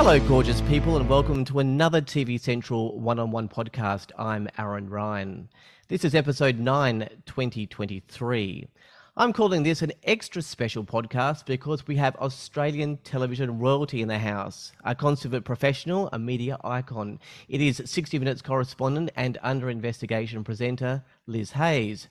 Hello, 0.00 0.20
gorgeous 0.28 0.60
people, 0.60 0.96
and 0.96 1.08
welcome 1.08 1.44
to 1.46 1.58
another 1.58 2.00
TV 2.00 2.40
Central 2.40 3.00
one 3.00 3.18
on 3.18 3.32
one 3.32 3.48
podcast. 3.48 4.12
I'm 4.16 4.48
Aaron 4.56 4.88
Ryan. 4.88 5.48
This 5.88 6.04
is 6.04 6.14
episode 6.14 6.60
9, 6.60 7.08
2023. 7.26 8.68
I'm 9.16 9.32
calling 9.32 9.64
this 9.64 9.82
an 9.82 9.90
extra 10.04 10.40
special 10.40 10.84
podcast 10.84 11.46
because 11.46 11.88
we 11.88 11.96
have 11.96 12.14
Australian 12.14 12.98
television 12.98 13.58
royalty 13.58 14.00
in 14.00 14.06
the 14.06 14.20
house, 14.20 14.70
a 14.84 14.94
consummate 14.94 15.44
professional, 15.44 16.08
a 16.12 16.18
media 16.18 16.58
icon. 16.62 17.18
It 17.48 17.60
is 17.60 17.82
60 17.84 18.20
Minutes 18.20 18.40
correspondent 18.40 19.10
and 19.16 19.36
under 19.42 19.68
investigation 19.68 20.44
presenter, 20.44 21.02
Liz 21.26 21.50
Hayes. 21.50 22.08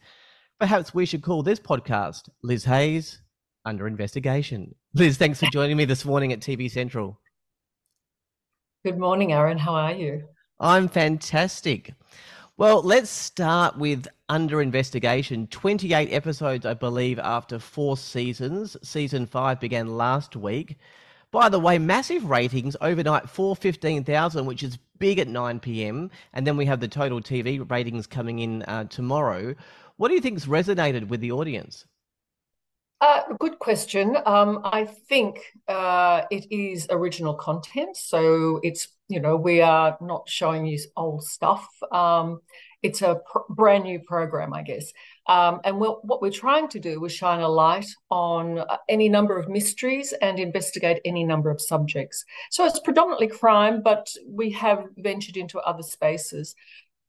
Perhaps 0.60 0.94
we 0.94 1.06
should 1.06 1.24
call 1.24 1.42
this 1.42 1.62
podcast 1.62 2.28
Liz 2.44 2.66
Hayes 2.66 3.22
Under 3.64 3.88
Investigation. 3.88 4.76
Liz, 4.94 5.18
thanks 5.18 5.40
for 5.40 5.50
joining 5.52 5.78
me 5.78 5.86
this 5.86 6.04
morning 6.04 6.34
at 6.34 6.42
TV 6.42 6.70
Central. 6.70 7.22
Good 8.86 8.99
morning, 8.99 9.34
Aaron. 9.34 9.58
How 9.58 9.73
are 9.73 9.94
you? 9.94 10.23
I'm 10.59 10.88
fantastic. 10.88 11.94
Well, 12.58 12.84
let's 12.84 13.09
start 13.09 13.76
with 13.76 14.08
Under 14.30 14.62
Investigation. 14.62 15.48
28 15.48 16.13
episodes, 16.13 16.63
I 16.63 16.76
believe, 16.76 17.17
after 17.17 17.58
four 17.58 17.98
seasons. 17.98 18.77
Season 18.84 19.26
five 19.26 19.59
began 19.59 19.98
last 19.98 20.36
week. 20.36 20.77
By 21.31 21.50
the 21.50 21.59
way, 21.59 21.80
massive 21.80 22.30
ratings 22.30 22.77
overnight 22.80 23.27
415,000, 23.27 24.45
which 24.45 24.62
is 24.62 24.78
big 25.00 25.17
at 25.17 25.28
9 25.28 25.59
p.m. 25.59 26.12
And 26.34 26.45
then 26.45 26.55
we 26.55 26.66
have 26.67 26.80
the 26.80 26.88
total 26.88 27.20
TV 27.20 27.70
ratings 27.70 28.05
coming 28.05 28.39
in 28.39 28.62
uh, 28.64 28.84
tomorrow. 28.86 29.56
What 29.97 30.09
do 30.09 30.14
you 30.14 30.22
think's 30.22 30.45
resonated 30.45 31.08
with 31.08 31.19
the 31.19 31.31
audience? 31.31 31.86
Uh, 33.00 33.22
good 33.40 33.59
question. 33.59 34.17
Um, 34.26 34.62
I 34.64 34.86
think 34.86 35.40
uh, 35.67 36.23
it 36.31 36.52
is 36.52 36.88
original 36.90 37.36
content. 37.36 37.95
So 37.95 38.59
it's, 38.64 38.88
you 39.08 39.20
know, 39.20 39.36
we 39.36 39.62
are 39.62 39.98
not 40.02 40.28
showing 40.28 40.66
you 40.66 40.80
old 40.95 41.23
stuff. 41.23 41.68
Um, 41.92 42.42
it's 42.81 43.03
a 43.03 43.22
pr- 43.30 43.53
brand 43.53 43.84
new 43.84 44.00
program, 44.00 44.52
I 44.52 44.64
guess. 44.64 44.92
Um, 45.28 45.62
and 45.64 45.80
we'll, 45.80 46.00
what 46.03 46.23
we're 46.23 46.31
trying 46.31 46.70
to 46.70 46.80
do 46.80 47.06
is 47.06 47.12
shine 47.12 47.42
a 47.42 47.48
light 47.48 47.88
on 48.09 48.59
uh, 48.59 48.78
any 48.90 49.09
number 49.09 49.38
of 49.38 49.48
mysteries 49.48 50.12
and 50.20 50.40
investigate 50.40 51.00
any 51.06 51.23
number 51.23 51.52
of 51.52 51.62
subjects. 51.62 52.25
So 52.50 52.66
it's 52.66 52.80
predominantly 52.80 53.28
crime, 53.28 53.84
but 53.84 54.08
we 54.28 54.52
have 54.52 54.86
ventured 54.98 55.38
into 55.38 55.59
other 55.59 55.84
spaces. 55.84 56.56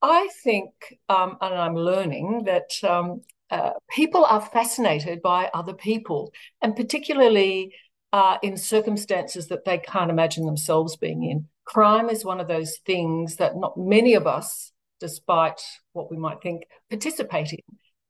I 0.03 0.28
think, 0.44 0.70
um, 1.09 1.39
and 1.41 1.55
I'm 1.55 1.75
learning 1.75 2.44
that 2.44 2.70
um, 2.86 3.22
uh, 3.50 3.70
people 3.91 4.24
are 4.24 4.41
fascinated 4.41 5.22
by 5.22 5.50
other 5.54 5.74
people, 5.74 6.32
and 6.62 6.77
particularly 6.77 7.74
uh, 8.12 8.38
in 8.42 8.56
circumstances 8.56 9.48
that 9.48 9.64
they 9.64 9.78
can't 9.78 10.10
imagine 10.10 10.46
themselves 10.46 10.96
being 10.96 11.24
in. 11.24 11.46
Crime 11.64 12.08
is 12.08 12.24
one 12.24 12.41
of 12.41 12.48
those 12.48 12.78
things 12.86 13.36
that 13.36 13.56
not 13.56 13.76
many 13.76 14.14
of 14.14 14.26
us, 14.26 14.72
despite 15.00 15.60
what 15.92 16.10
we 16.10 16.16
might 16.16 16.41
think, 16.42 16.64
participate 16.91 17.52
in. 17.52 17.60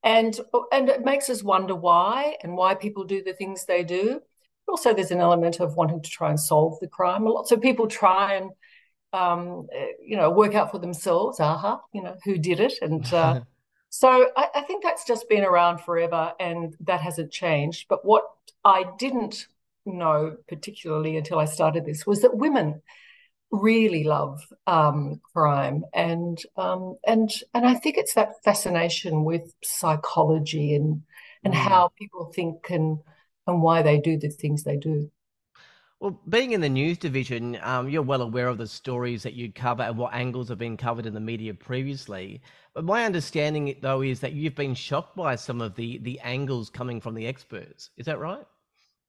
And, 0.04 0.38
and 0.72 0.88
it 0.88 1.04
makes 1.04 1.28
us 1.28 1.42
wonder 1.42 1.74
why 1.74 2.36
and 2.42 2.56
why 2.56 2.74
people 2.74 3.04
do 3.04 3.22
the 3.22 3.32
things 3.32 3.64
they 3.64 3.82
do. 3.82 4.20
Also, 4.68 4.94
there's 4.94 5.10
an 5.10 5.20
element 5.20 5.60
of 5.60 5.74
wanting 5.74 6.02
to 6.02 6.10
try 6.10 6.30
and 6.30 6.38
solve 6.38 6.78
the 6.80 6.88
crime. 6.88 7.24
Lots 7.24 7.50
of 7.50 7.60
people 7.60 7.88
try 7.88 8.34
and, 8.34 8.50
um, 9.12 9.66
you 10.00 10.16
know, 10.16 10.30
work 10.30 10.54
out 10.54 10.70
for 10.70 10.78
themselves, 10.78 11.40
aha, 11.40 11.80
you 11.92 12.02
know, 12.02 12.16
who 12.24 12.38
did 12.38 12.60
it 12.60 12.74
and 12.80 13.12
uh, 13.12 13.40
So 13.90 14.30
I, 14.36 14.48
I, 14.54 14.60
think 14.62 14.82
that's 14.82 15.06
just 15.06 15.28
been 15.28 15.44
around 15.44 15.80
forever 15.80 16.32
and 16.38 16.76
that 16.80 17.00
hasn't 17.00 17.32
changed. 17.32 17.86
But 17.88 18.04
what 18.04 18.24
I 18.64 18.84
didn't 18.98 19.46
know 19.86 20.36
particularly 20.48 21.16
until 21.16 21.38
I 21.38 21.46
started 21.46 21.84
this 21.84 22.06
was 22.06 22.22
that 22.22 22.36
women 22.36 22.82
really 23.50 24.04
love 24.04 24.40
um, 24.66 25.20
crime 25.32 25.84
and 25.94 26.38
um, 26.56 26.96
and 27.06 27.30
and 27.54 27.66
I 27.66 27.74
think 27.74 27.96
it's 27.96 28.14
that 28.14 28.42
fascination 28.44 29.24
with 29.24 29.54
psychology 29.64 30.74
and 30.74 31.02
and 31.44 31.54
mm. 31.54 31.56
how 31.56 31.90
people 31.98 32.30
think 32.34 32.68
and 32.70 32.98
and 33.46 33.62
why 33.62 33.82
they 33.82 33.98
do 33.98 34.18
the 34.18 34.28
things 34.28 34.64
they 34.64 34.76
do. 34.76 35.10
Well, 36.00 36.20
being 36.28 36.52
in 36.52 36.60
the 36.60 36.68
news 36.68 36.96
division, 36.96 37.58
um, 37.60 37.88
you're 37.88 38.02
well 38.02 38.22
aware 38.22 38.46
of 38.46 38.58
the 38.58 38.68
stories 38.68 39.24
that 39.24 39.34
you 39.34 39.52
cover 39.52 39.82
and 39.82 39.98
what 39.98 40.14
angles 40.14 40.48
have 40.48 40.58
been 40.58 40.76
covered 40.76 41.06
in 41.06 41.14
the 41.14 41.18
media 41.18 41.52
previously. 41.54 42.40
But 42.72 42.84
my 42.84 43.04
understanding, 43.04 43.74
though, 43.80 44.02
is 44.02 44.20
that 44.20 44.32
you've 44.32 44.54
been 44.54 44.76
shocked 44.76 45.16
by 45.16 45.34
some 45.34 45.60
of 45.60 45.74
the 45.74 45.98
the 45.98 46.20
angles 46.20 46.70
coming 46.70 47.00
from 47.00 47.14
the 47.14 47.26
experts. 47.26 47.90
Is 47.96 48.06
that 48.06 48.20
right? 48.20 48.46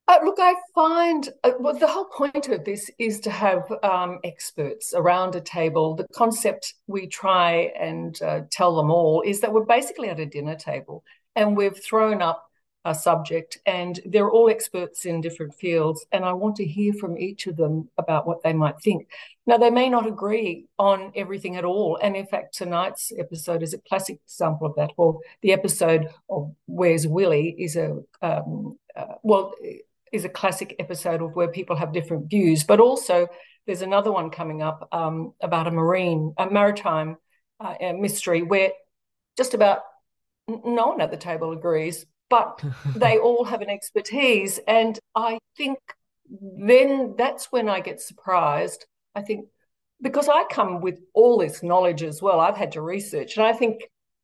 Uh, 0.08 0.18
look, 0.24 0.38
I 0.40 0.56
find 0.74 1.28
uh, 1.44 1.52
well, 1.60 1.78
the 1.78 1.86
whole 1.86 2.06
point 2.06 2.48
of 2.48 2.64
this 2.64 2.90
is 2.98 3.20
to 3.20 3.30
have 3.30 3.72
um, 3.84 4.18
experts 4.24 4.92
around 4.92 5.36
a 5.36 5.40
table. 5.40 5.94
The 5.94 6.08
concept 6.12 6.74
we 6.88 7.06
try 7.06 7.72
and 7.78 8.20
uh, 8.20 8.40
tell 8.50 8.74
them 8.74 8.90
all 8.90 9.22
is 9.24 9.40
that 9.42 9.52
we're 9.52 9.64
basically 9.64 10.08
at 10.08 10.18
a 10.18 10.26
dinner 10.26 10.56
table 10.56 11.04
and 11.36 11.56
we've 11.56 11.80
thrown 11.80 12.20
up 12.20 12.49
a 12.84 12.94
subject 12.94 13.58
and 13.66 14.00
they're 14.06 14.30
all 14.30 14.48
experts 14.48 15.04
in 15.04 15.20
different 15.20 15.54
fields 15.54 16.06
and 16.12 16.24
i 16.24 16.32
want 16.32 16.56
to 16.56 16.64
hear 16.64 16.94
from 16.94 17.18
each 17.18 17.46
of 17.46 17.56
them 17.56 17.88
about 17.98 18.26
what 18.26 18.42
they 18.42 18.54
might 18.54 18.80
think. 18.80 19.06
Now 19.46 19.58
they 19.58 19.70
may 19.70 19.90
not 19.90 20.06
agree 20.06 20.66
on 20.78 21.12
everything 21.14 21.56
at 21.56 21.64
all 21.64 21.98
and 22.02 22.16
in 22.16 22.26
fact 22.26 22.54
tonight's 22.54 23.12
episode 23.18 23.62
is 23.62 23.74
a 23.74 23.78
classic 23.78 24.18
example 24.24 24.66
of 24.66 24.76
that. 24.76 24.92
Well 24.96 25.20
the 25.42 25.52
episode 25.52 26.08
of 26.30 26.54
where's 26.66 27.06
willi 27.06 27.54
is 27.58 27.76
a 27.76 27.98
um, 28.22 28.78
uh, 28.96 29.14
well 29.22 29.52
is 30.12 30.24
a 30.24 30.28
classic 30.28 30.76
episode 30.78 31.20
of 31.20 31.36
where 31.36 31.48
people 31.48 31.76
have 31.76 31.92
different 31.92 32.30
views 32.30 32.64
but 32.64 32.80
also 32.80 33.28
there's 33.66 33.82
another 33.82 34.10
one 34.10 34.30
coming 34.30 34.62
up 34.62 34.88
um, 34.92 35.34
about 35.42 35.66
a 35.66 35.70
marine 35.70 36.32
a 36.38 36.48
maritime 36.48 37.16
uh, 37.60 37.74
mystery 37.98 38.42
where 38.42 38.70
just 39.36 39.52
about 39.52 39.80
no 40.48 40.86
one 40.86 41.00
at 41.00 41.10
the 41.10 41.16
table 41.16 41.52
agrees 41.52 42.06
but 42.30 42.64
they 42.96 43.18
all 43.18 43.44
have 43.44 43.60
an 43.60 43.68
expertise. 43.68 44.58
And 44.66 44.98
I 45.14 45.38
think 45.58 45.78
then 46.30 47.14
that's 47.18 47.52
when 47.52 47.68
I 47.68 47.80
get 47.80 48.00
surprised. 48.00 48.86
I 49.14 49.20
think 49.20 49.48
because 50.00 50.28
I 50.28 50.44
come 50.44 50.80
with 50.80 51.00
all 51.12 51.38
this 51.38 51.62
knowledge 51.62 52.02
as 52.02 52.22
well, 52.22 52.40
I've 52.40 52.56
had 52.56 52.72
to 52.72 52.80
research 52.80 53.36
and 53.36 53.44
I 53.44 53.52
think, 53.52 53.82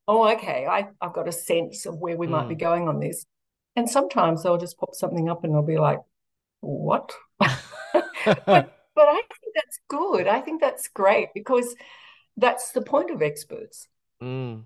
oh, 0.09 0.27
okay, 0.31 0.67
I, 0.67 0.89
have 1.03 1.13
got 1.13 1.29
a 1.29 1.33
sense 1.33 1.85
of 1.85 1.99
where 1.99 2.17
we 2.17 2.27
mm. 2.27 2.31
might 2.31 2.49
be 2.49 2.55
mm. 2.55 2.61
going 2.61 2.89
on 2.89 3.01
this. 3.01 3.27
And 3.75 3.91
sometimes 3.91 4.43
they'll 4.43 4.57
just 4.57 4.79
pop 4.79 4.95
something 4.95 5.29
up 5.29 5.45
and 5.45 5.53
they'll 5.53 5.63
be 5.63 5.77
like, 5.77 6.01
what? 6.61 7.13
but, 7.39 7.53
but 8.47 8.69
I 8.99 9.15
think 9.15 9.55
that's 9.55 9.81
good. 9.89 10.27
I 10.27 10.41
think 10.41 10.63
that's 10.63 10.89
great 10.89 11.29
because 11.35 11.75
that's 12.39 12.71
the 12.71 12.81
point 12.81 13.11
of 13.11 13.21
experts. 13.21 13.89
Mm 14.23 14.63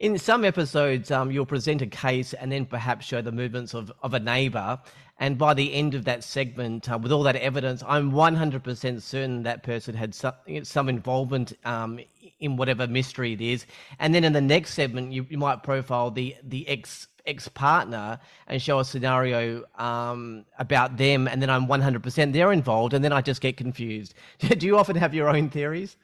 in 0.00 0.16
some 0.16 0.44
episodes, 0.44 1.10
um, 1.10 1.30
you'll 1.30 1.46
present 1.46 1.82
a 1.82 1.86
case 1.86 2.32
and 2.32 2.52
then 2.52 2.64
perhaps 2.64 3.04
show 3.04 3.20
the 3.20 3.32
movements 3.32 3.74
of, 3.74 3.92
of 4.02 4.14
a 4.14 4.20
neighbor. 4.20 4.78
And 5.18 5.36
by 5.36 5.54
the 5.54 5.74
end 5.74 5.94
of 5.94 6.04
that 6.04 6.22
segment, 6.22 6.88
uh, 6.88 6.98
with 7.02 7.10
all 7.10 7.24
that 7.24 7.34
evidence, 7.34 7.82
I'm 7.86 8.12
100% 8.12 9.02
certain 9.02 9.42
that 9.42 9.64
person 9.64 9.96
had 9.96 10.14
some, 10.14 10.34
some 10.62 10.88
involvement 10.88 11.54
um, 11.64 11.98
in 12.38 12.56
whatever 12.56 12.86
mystery 12.86 13.32
it 13.32 13.40
is. 13.40 13.66
And 13.98 14.14
then 14.14 14.22
in 14.22 14.32
the 14.32 14.40
next 14.40 14.74
segment, 14.74 15.12
you, 15.12 15.26
you 15.28 15.38
might 15.38 15.64
profile 15.64 16.12
the, 16.12 16.36
the 16.44 16.68
ex 16.68 17.08
ex 17.26 17.46
partner 17.48 18.18
and 18.46 18.62
show 18.62 18.78
a 18.78 18.84
scenario 18.84 19.64
um, 19.76 20.46
about 20.58 20.96
them. 20.96 21.26
And 21.26 21.42
then 21.42 21.50
I'm 21.50 21.66
100% 21.66 22.32
they're 22.32 22.52
involved. 22.52 22.94
And 22.94 23.04
then 23.04 23.12
I 23.12 23.20
just 23.20 23.40
get 23.40 23.56
confused. 23.56 24.14
Do 24.38 24.64
you 24.64 24.78
often 24.78 24.94
have 24.96 25.12
your 25.12 25.28
own 25.28 25.50
theories? 25.50 25.96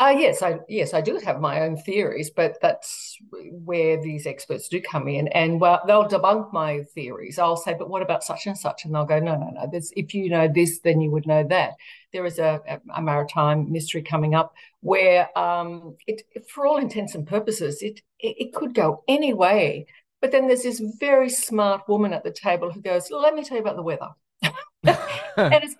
Uh, 0.00 0.14
yes, 0.16 0.40
I 0.40 0.58
yes 0.66 0.94
I 0.94 1.02
do 1.02 1.18
have 1.18 1.42
my 1.42 1.60
own 1.60 1.76
theories, 1.76 2.30
but 2.30 2.56
that's 2.62 3.18
where 3.30 4.00
these 4.00 4.26
experts 4.26 4.66
do 4.68 4.80
come 4.80 5.08
in, 5.08 5.28
and 5.28 5.60
well, 5.60 5.82
they'll 5.86 6.08
debunk 6.08 6.54
my 6.54 6.84
theories. 6.94 7.38
I'll 7.38 7.58
say, 7.58 7.74
but 7.78 7.90
what 7.90 8.00
about 8.00 8.24
such 8.24 8.46
and 8.46 8.56
such? 8.56 8.86
And 8.86 8.94
they'll 8.94 9.04
go, 9.04 9.18
no, 9.18 9.36
no, 9.36 9.50
no. 9.50 9.68
There's, 9.70 9.92
if 9.94 10.14
you 10.14 10.30
know 10.30 10.48
this, 10.48 10.80
then 10.80 11.02
you 11.02 11.10
would 11.10 11.26
know 11.26 11.44
that. 11.50 11.74
There 12.14 12.24
is 12.24 12.38
a, 12.38 12.80
a 12.96 13.02
maritime 13.02 13.70
mystery 13.70 14.00
coming 14.00 14.34
up 14.34 14.54
where, 14.80 15.36
um, 15.38 15.96
it, 16.06 16.22
for 16.48 16.64
all 16.66 16.78
intents 16.78 17.14
and 17.14 17.26
purposes, 17.26 17.82
it, 17.82 18.00
it 18.18 18.36
it 18.38 18.54
could 18.54 18.72
go 18.74 19.04
any 19.06 19.34
way. 19.34 19.84
But 20.22 20.32
then 20.32 20.46
there's 20.46 20.62
this 20.62 20.82
very 20.98 21.28
smart 21.28 21.86
woman 21.88 22.14
at 22.14 22.24
the 22.24 22.32
table 22.32 22.72
who 22.72 22.80
goes, 22.80 23.10
let 23.10 23.34
me 23.34 23.44
tell 23.44 23.58
you 23.58 23.62
about 23.62 23.76
the 23.76 23.82
weather. 23.82 24.08
and 24.42 25.62
it's 25.62 25.76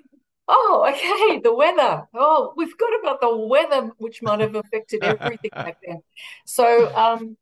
oh, 0.50 0.86
okay, 0.92 1.40
the 1.40 1.54
weather. 1.54 2.06
Oh, 2.14 2.52
we've 2.56 2.76
got 2.76 2.90
about 3.00 3.20
the 3.20 3.36
weather, 3.36 3.90
which 3.98 4.22
might 4.22 4.40
have 4.40 4.54
affected 4.54 5.02
everything 5.02 5.50
back 5.54 5.78
then. 5.86 6.02
So, 6.44 6.94
um, 6.94 7.36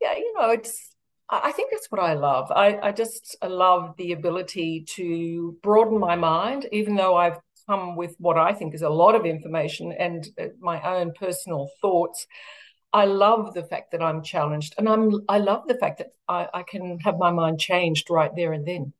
yeah, 0.00 0.16
you 0.16 0.32
know, 0.38 0.50
it's. 0.50 0.90
I 1.30 1.52
think 1.52 1.70
that's 1.72 1.90
what 1.90 2.02
I 2.02 2.12
love. 2.12 2.52
I, 2.52 2.78
I 2.80 2.92
just 2.92 3.36
love 3.42 3.94
the 3.96 4.12
ability 4.12 4.84
to 4.96 5.56
broaden 5.62 5.98
my 5.98 6.16
mind, 6.16 6.68
even 6.70 6.96
though 6.96 7.16
I've 7.16 7.38
come 7.66 7.96
with 7.96 8.14
what 8.18 8.36
I 8.36 8.52
think 8.52 8.74
is 8.74 8.82
a 8.82 8.90
lot 8.90 9.14
of 9.14 9.24
information 9.24 9.92
and 9.98 10.28
uh, 10.38 10.48
my 10.60 10.82
own 10.82 11.12
personal 11.18 11.70
thoughts. 11.80 12.26
I 12.92 13.06
love 13.06 13.54
the 13.54 13.64
fact 13.64 13.92
that 13.92 14.02
I'm 14.02 14.22
challenged, 14.22 14.74
and 14.78 14.88
I'm. 14.88 15.22
I 15.28 15.38
love 15.38 15.66
the 15.66 15.74
fact 15.74 15.98
that 15.98 16.12
I, 16.28 16.46
I 16.54 16.62
can 16.62 17.00
have 17.00 17.16
my 17.18 17.32
mind 17.32 17.58
changed 17.58 18.10
right 18.10 18.30
there 18.36 18.52
and 18.52 18.64
then. 18.66 18.92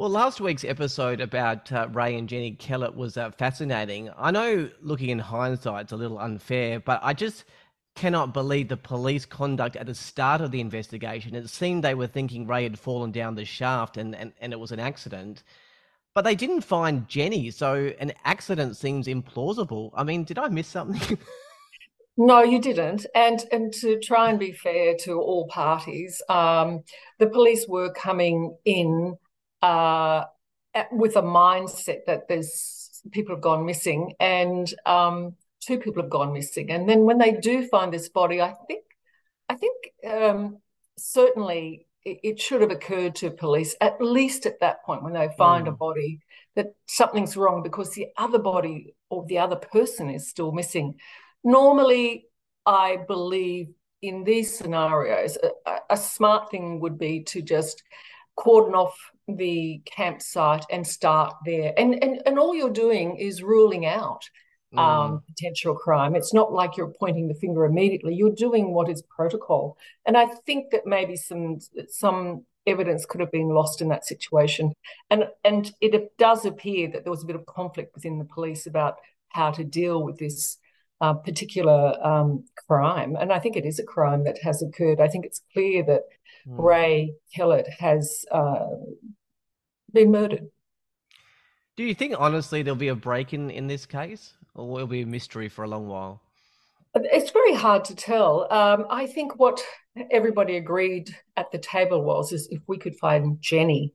Well, 0.00 0.08
last 0.08 0.40
week's 0.40 0.64
episode 0.64 1.20
about 1.20 1.70
uh, 1.70 1.86
Ray 1.92 2.16
and 2.16 2.26
Jennie 2.26 2.56
Kehlet 2.56 2.94
was 2.94 3.18
uh, 3.18 3.32
fascinating. 3.32 4.08
I 4.16 4.30
know 4.30 4.70
looking 4.80 5.10
in 5.10 5.18
hindsight, 5.18 5.82
it's 5.82 5.92
a 5.92 5.96
little 5.96 6.18
unfair, 6.18 6.80
but 6.80 7.00
I 7.02 7.12
just 7.12 7.44
cannot 7.96 8.32
believe 8.32 8.68
the 8.68 8.78
police 8.78 9.26
conduct 9.26 9.76
at 9.76 9.84
the 9.84 9.94
start 9.94 10.40
of 10.40 10.52
the 10.52 10.60
investigation. 10.62 11.34
It 11.34 11.50
seemed 11.50 11.84
they 11.84 11.92
were 11.92 12.06
thinking 12.06 12.46
Ray 12.46 12.62
had 12.62 12.78
fallen 12.78 13.12
down 13.12 13.34
the 13.34 13.44
shaft 13.44 13.98
and, 13.98 14.16
and, 14.16 14.32
and 14.40 14.54
it 14.54 14.58
was 14.58 14.72
an 14.72 14.80
accident. 14.80 15.42
But 16.14 16.22
they 16.22 16.34
didn't 16.34 16.62
find 16.62 17.06
Jenny, 17.06 17.50
so 17.50 17.92
an 18.00 18.14
accident 18.24 18.78
seems 18.78 19.06
implausible. 19.06 19.90
I 19.94 20.02
mean, 20.02 20.24
did 20.24 20.38
I 20.38 20.48
miss 20.48 20.68
something? 20.68 21.18
No, 22.16 22.42
you 22.42 22.60
didn't. 22.60 23.06
And 23.14 23.42
and 23.50 23.72
to 23.74 23.98
try 23.98 24.28
and 24.28 24.38
be 24.38 24.52
fair 24.52 24.94
to 25.04 25.18
all 25.18 25.46
parties, 25.46 26.20
um, 26.28 26.84
the 27.18 27.28
police 27.28 27.66
were 27.66 27.94
coming 27.94 28.58
in 28.66 29.16
uh, 29.62 30.24
with 30.92 31.16
a 31.16 31.22
mindset 31.22 32.04
that 32.06 32.28
there's 32.28 33.02
people 33.10 33.34
have 33.34 33.42
gone 33.42 33.64
missing, 33.64 34.14
and 34.20 34.72
um, 34.86 35.34
two 35.60 35.78
people 35.78 36.02
have 36.02 36.10
gone 36.10 36.32
missing. 36.32 36.70
And 36.70 36.88
then 36.88 37.04
when 37.04 37.18
they 37.18 37.32
do 37.32 37.66
find 37.66 37.92
this 37.92 38.08
body, 38.08 38.40
I 38.40 38.54
think, 38.66 38.84
I 39.48 39.54
think 39.54 39.74
um, 40.06 40.58
certainly 40.98 41.86
it, 42.04 42.20
it, 42.22 42.40
should 42.40 42.60
have 42.60 42.70
occurred 42.70 43.14
to 43.16 43.30
police 43.30 43.74
at 43.80 44.00
least 44.00 44.46
at 44.46 44.60
that 44.60 44.84
point 44.84 45.02
when 45.02 45.12
they 45.12 45.28
find 45.36 45.66
mm. 45.66 45.70
a 45.70 45.72
body 45.72 46.20
that 46.56 46.74
something's 46.86 47.36
wrong 47.36 47.62
because 47.62 47.90
the 47.90 48.08
other 48.16 48.38
body 48.38 48.94
or 49.10 49.24
the 49.26 49.38
other 49.38 49.56
person 49.56 50.10
is 50.10 50.28
still 50.28 50.52
missing. 50.52 50.94
Normally, 51.44 52.26
I 52.64 52.98
believe 53.06 53.68
in 54.02 54.24
these 54.24 54.56
scenarios, 54.56 55.36
a, 55.66 55.78
a 55.90 55.96
smart 55.96 56.50
thing 56.50 56.80
would 56.80 56.98
be 56.98 57.22
to 57.24 57.42
just 57.42 57.82
cordon 58.36 58.74
off 58.74 58.98
the 59.36 59.82
campsite 59.84 60.64
and 60.70 60.86
start 60.86 61.34
there. 61.44 61.72
And, 61.76 62.02
and, 62.02 62.22
and 62.26 62.38
all 62.38 62.54
you're 62.54 62.70
doing 62.70 63.16
is 63.16 63.42
ruling 63.42 63.86
out 63.86 64.22
um, 64.76 64.86
mm. 64.86 65.26
potential 65.26 65.74
crime. 65.74 66.14
It's 66.14 66.32
not 66.32 66.52
like 66.52 66.76
you're 66.76 66.94
pointing 66.98 67.28
the 67.28 67.34
finger 67.34 67.64
immediately. 67.64 68.14
You're 68.14 68.34
doing 68.34 68.72
what 68.72 68.88
is 68.88 69.02
protocol. 69.02 69.76
And 70.06 70.16
I 70.16 70.26
think 70.46 70.70
that 70.72 70.86
maybe 70.86 71.16
some 71.16 71.58
some 71.88 72.46
evidence 72.66 73.06
could 73.06 73.20
have 73.20 73.32
been 73.32 73.48
lost 73.48 73.80
in 73.80 73.88
that 73.88 74.06
situation. 74.06 74.72
And 75.10 75.24
and 75.44 75.72
it 75.80 76.16
does 76.18 76.44
appear 76.44 76.88
that 76.92 77.04
there 77.04 77.10
was 77.10 77.22
a 77.22 77.26
bit 77.26 77.36
of 77.36 77.46
conflict 77.46 77.94
within 77.94 78.18
the 78.18 78.24
police 78.24 78.66
about 78.66 78.96
how 79.30 79.50
to 79.52 79.64
deal 79.64 80.02
with 80.04 80.18
this 80.18 80.58
uh, 81.00 81.14
particular 81.14 81.94
um, 82.04 82.44
crime. 82.68 83.16
And 83.18 83.32
I 83.32 83.38
think 83.38 83.56
it 83.56 83.64
is 83.64 83.78
a 83.78 83.84
crime 83.84 84.24
that 84.24 84.38
has 84.42 84.62
occurred. 84.62 85.00
I 85.00 85.08
think 85.08 85.24
it's 85.24 85.42
clear 85.52 85.82
that 85.84 86.02
mm. 86.46 86.62
Ray 86.62 87.14
Kehlet 87.36 87.68
has 87.78 88.24
uh, 88.30 88.66
been 89.92 90.10
murdered. 90.10 90.48
Do 91.76 91.84
you 91.84 91.94
think, 91.94 92.14
honestly, 92.18 92.62
there'll 92.62 92.76
be 92.76 92.88
a 92.88 92.94
break 92.94 93.32
in, 93.32 93.50
in 93.50 93.66
this 93.66 93.86
case, 93.86 94.34
or 94.54 94.68
will 94.68 94.84
it 94.84 94.90
be 94.90 95.02
a 95.02 95.06
mystery 95.06 95.48
for 95.48 95.64
a 95.64 95.68
long 95.68 95.88
while? 95.88 96.20
It's 96.94 97.30
very 97.30 97.54
hard 97.54 97.84
to 97.86 97.94
tell. 97.94 98.52
Um, 98.52 98.86
I 98.90 99.06
think 99.06 99.38
what 99.38 99.62
everybody 100.10 100.56
agreed 100.56 101.14
at 101.36 101.52
the 101.52 101.58
table 101.58 102.02
was 102.02 102.32
is 102.32 102.48
if 102.50 102.60
we 102.66 102.78
could 102.78 102.96
find 102.96 103.40
Jennie, 103.40 103.94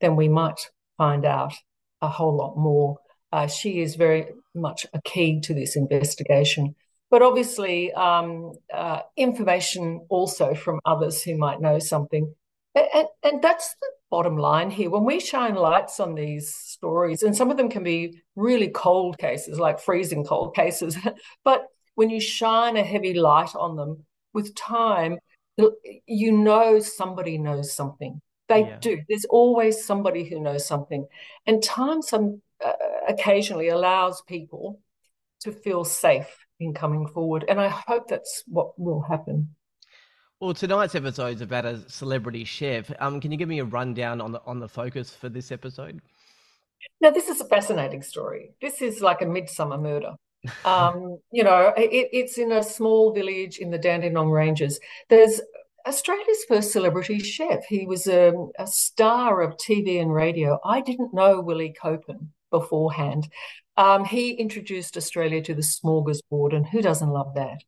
then 0.00 0.14
we 0.14 0.28
might 0.28 0.60
find 0.96 1.24
out 1.24 1.52
a 2.00 2.08
whole 2.08 2.36
lot 2.36 2.56
more. 2.56 2.98
Uh, 3.32 3.46
she 3.46 3.80
is 3.80 3.96
very 3.96 4.28
much 4.54 4.86
a 4.94 5.02
key 5.02 5.40
to 5.40 5.52
this 5.52 5.76
investigation. 5.76 6.74
But 7.10 7.22
obviously, 7.22 7.92
um, 7.92 8.52
uh, 8.72 9.00
information 9.16 10.06
also 10.08 10.54
from 10.54 10.80
others 10.84 11.22
who 11.22 11.36
might 11.36 11.60
know 11.60 11.78
something. 11.78 12.34
And, 12.74 13.08
and 13.22 13.42
that's 13.42 13.74
the 13.80 13.90
bottom 14.10 14.36
line 14.36 14.70
here. 14.70 14.90
When 14.90 15.04
we 15.04 15.20
shine 15.20 15.54
lights 15.54 16.00
on 16.00 16.14
these 16.14 16.54
stories, 16.54 17.22
and 17.22 17.36
some 17.36 17.50
of 17.50 17.56
them 17.56 17.68
can 17.68 17.82
be 17.82 18.22
really 18.36 18.68
cold 18.68 19.18
cases, 19.18 19.58
like 19.58 19.80
freezing 19.80 20.24
cold 20.24 20.54
cases, 20.54 20.96
but 21.44 21.66
when 21.94 22.10
you 22.10 22.20
shine 22.20 22.76
a 22.76 22.84
heavy 22.84 23.14
light 23.14 23.54
on 23.54 23.76
them 23.76 24.04
with 24.32 24.54
time, 24.54 25.18
you 26.06 26.32
know 26.32 26.78
somebody 26.78 27.38
knows 27.38 27.72
something. 27.72 28.20
They 28.48 28.60
yeah. 28.60 28.78
do. 28.78 29.00
There's 29.08 29.26
always 29.26 29.84
somebody 29.84 30.24
who 30.24 30.40
knows 30.40 30.66
something. 30.66 31.06
And 31.46 31.62
time 31.62 32.00
some 32.02 32.40
uh, 32.64 32.72
occasionally 33.08 33.68
allows 33.68 34.22
people 34.22 34.80
to 35.40 35.52
feel 35.52 35.84
safe 35.84 36.46
in 36.60 36.74
coming 36.74 37.06
forward. 37.06 37.44
And 37.48 37.60
I 37.60 37.68
hope 37.68 38.08
that's 38.08 38.42
what 38.46 38.78
will 38.78 39.02
happen. 39.02 39.54
Well, 40.40 40.54
tonight's 40.54 40.94
episode 40.94 41.36
is 41.36 41.40
about 41.40 41.64
a 41.64 41.88
celebrity 41.90 42.44
chef. 42.44 42.92
Um, 43.00 43.20
can 43.20 43.32
you 43.32 43.38
give 43.38 43.48
me 43.48 43.58
a 43.58 43.64
rundown 43.64 44.20
on 44.20 44.30
the 44.30 44.40
on 44.46 44.60
the 44.60 44.68
focus 44.68 45.10
for 45.10 45.28
this 45.28 45.50
episode? 45.50 46.00
Now, 47.00 47.10
this 47.10 47.28
is 47.28 47.40
a 47.40 47.44
fascinating 47.44 48.02
story. 48.02 48.52
This 48.62 48.80
is 48.80 49.00
like 49.00 49.20
a 49.20 49.26
midsummer 49.26 49.78
murder. 49.78 50.14
Um, 50.64 51.18
you 51.32 51.42
know, 51.42 51.72
it, 51.76 52.08
it's 52.12 52.38
in 52.38 52.52
a 52.52 52.62
small 52.62 53.12
village 53.12 53.58
in 53.58 53.72
the 53.72 53.78
Dandenong 53.78 54.30
Ranges. 54.30 54.78
There's 55.08 55.40
Australia's 55.84 56.44
first 56.46 56.70
celebrity 56.70 57.18
chef. 57.18 57.64
He 57.68 57.84
was 57.84 58.06
a, 58.06 58.32
a 58.60 58.66
star 58.68 59.40
of 59.40 59.56
TV 59.56 60.00
and 60.00 60.12
radio. 60.12 60.60
I 60.64 60.82
didn't 60.82 61.12
know 61.12 61.40
Willi 61.40 61.74
Koeppen 61.82 62.28
beforehand. 62.50 63.28
Um, 63.76 64.04
he 64.04 64.32
introduced 64.32 64.96
Australia 64.96 65.40
to 65.42 65.54
the 65.54 65.62
smorgasbord, 65.62 66.54
and 66.54 66.66
who 66.66 66.82
doesn't 66.82 67.10
love 67.10 67.34
that? 67.34 67.60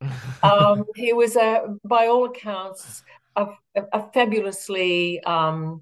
um, 0.43 0.85
he 0.95 1.13
was, 1.13 1.35
a, 1.35 1.75
by 1.85 2.07
all 2.07 2.25
accounts, 2.25 3.03
a, 3.35 3.47
a 3.75 4.11
fabulously 4.11 5.23
um, 5.23 5.81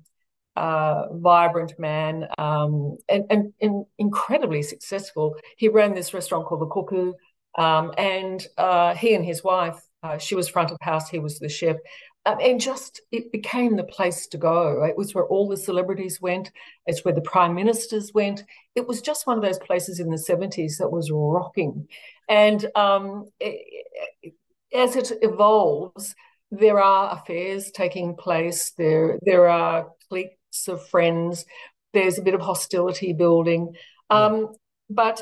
uh, 0.56 1.08
vibrant 1.14 1.74
man 1.80 2.28
um, 2.38 2.98
and, 3.08 3.26
and, 3.30 3.54
and, 3.62 3.86
incredibly 3.98 4.62
successful. 4.62 5.36
He 5.58 5.70
ran 5.70 5.94
this 5.94 6.14
restaurant 6.14 6.46
called 6.46 6.62
the 6.62 6.68
Cuckoo, 6.68 7.14
um, 7.58 7.94
and 7.98 8.46
uh, 8.58 8.94
he 8.94 9.16
and 9.16 9.26
his 9.26 9.44
wife, 9.44 9.80
uh, 10.04 10.18
she 10.18 10.36
was 10.36 10.48
front 10.48 10.72
of 10.72 10.78
house, 10.82 11.10
he 11.10 11.20
was 11.20 11.40
the 11.40 11.50
chef. 11.50 11.78
Um, 12.26 12.38
and 12.42 12.60
just 12.60 13.02
it 13.12 13.32
became 13.32 13.76
the 13.76 13.84
place 13.84 14.28
to 14.28 14.38
go. 14.38 14.84
It 14.84 14.98
was 14.98 15.16
where 15.16 15.26
all 15.26 15.48
the 15.48 15.58
celebrities 15.58 16.20
went. 16.22 16.52
It's 16.86 17.04
where 17.06 17.14
the 17.14 17.22
prime 17.22 17.56
ministers 17.56 18.12
went. 18.14 18.44
It 18.76 18.88
was 18.88 19.02
just 19.02 19.26
one 19.26 19.38
of 19.38 19.44
those 19.44 19.60
places 19.60 20.00
in 20.00 20.10
the 20.10 20.18
seventies 20.18 20.78
that 20.78 20.92
was 20.92 21.10
rocking. 21.12 21.88
And 22.28 22.66
um, 22.76 23.30
it, 23.40 24.36
as 24.76 24.96
it 24.96 25.14
evolves, 25.22 26.14
there 26.52 26.80
are 26.80 27.14
affairs 27.14 27.72
taking 27.72 28.16
place. 28.16 28.72
There 28.78 29.18
there 29.22 29.48
are 29.48 29.88
cliques 30.10 30.68
of 30.68 30.88
friends. 30.90 31.46
There's 31.94 32.20
a 32.20 32.24
bit 32.24 32.36
of 32.36 32.42
hostility 32.42 33.14
building. 33.14 33.76
Um, 34.10 34.56
But 34.90 35.22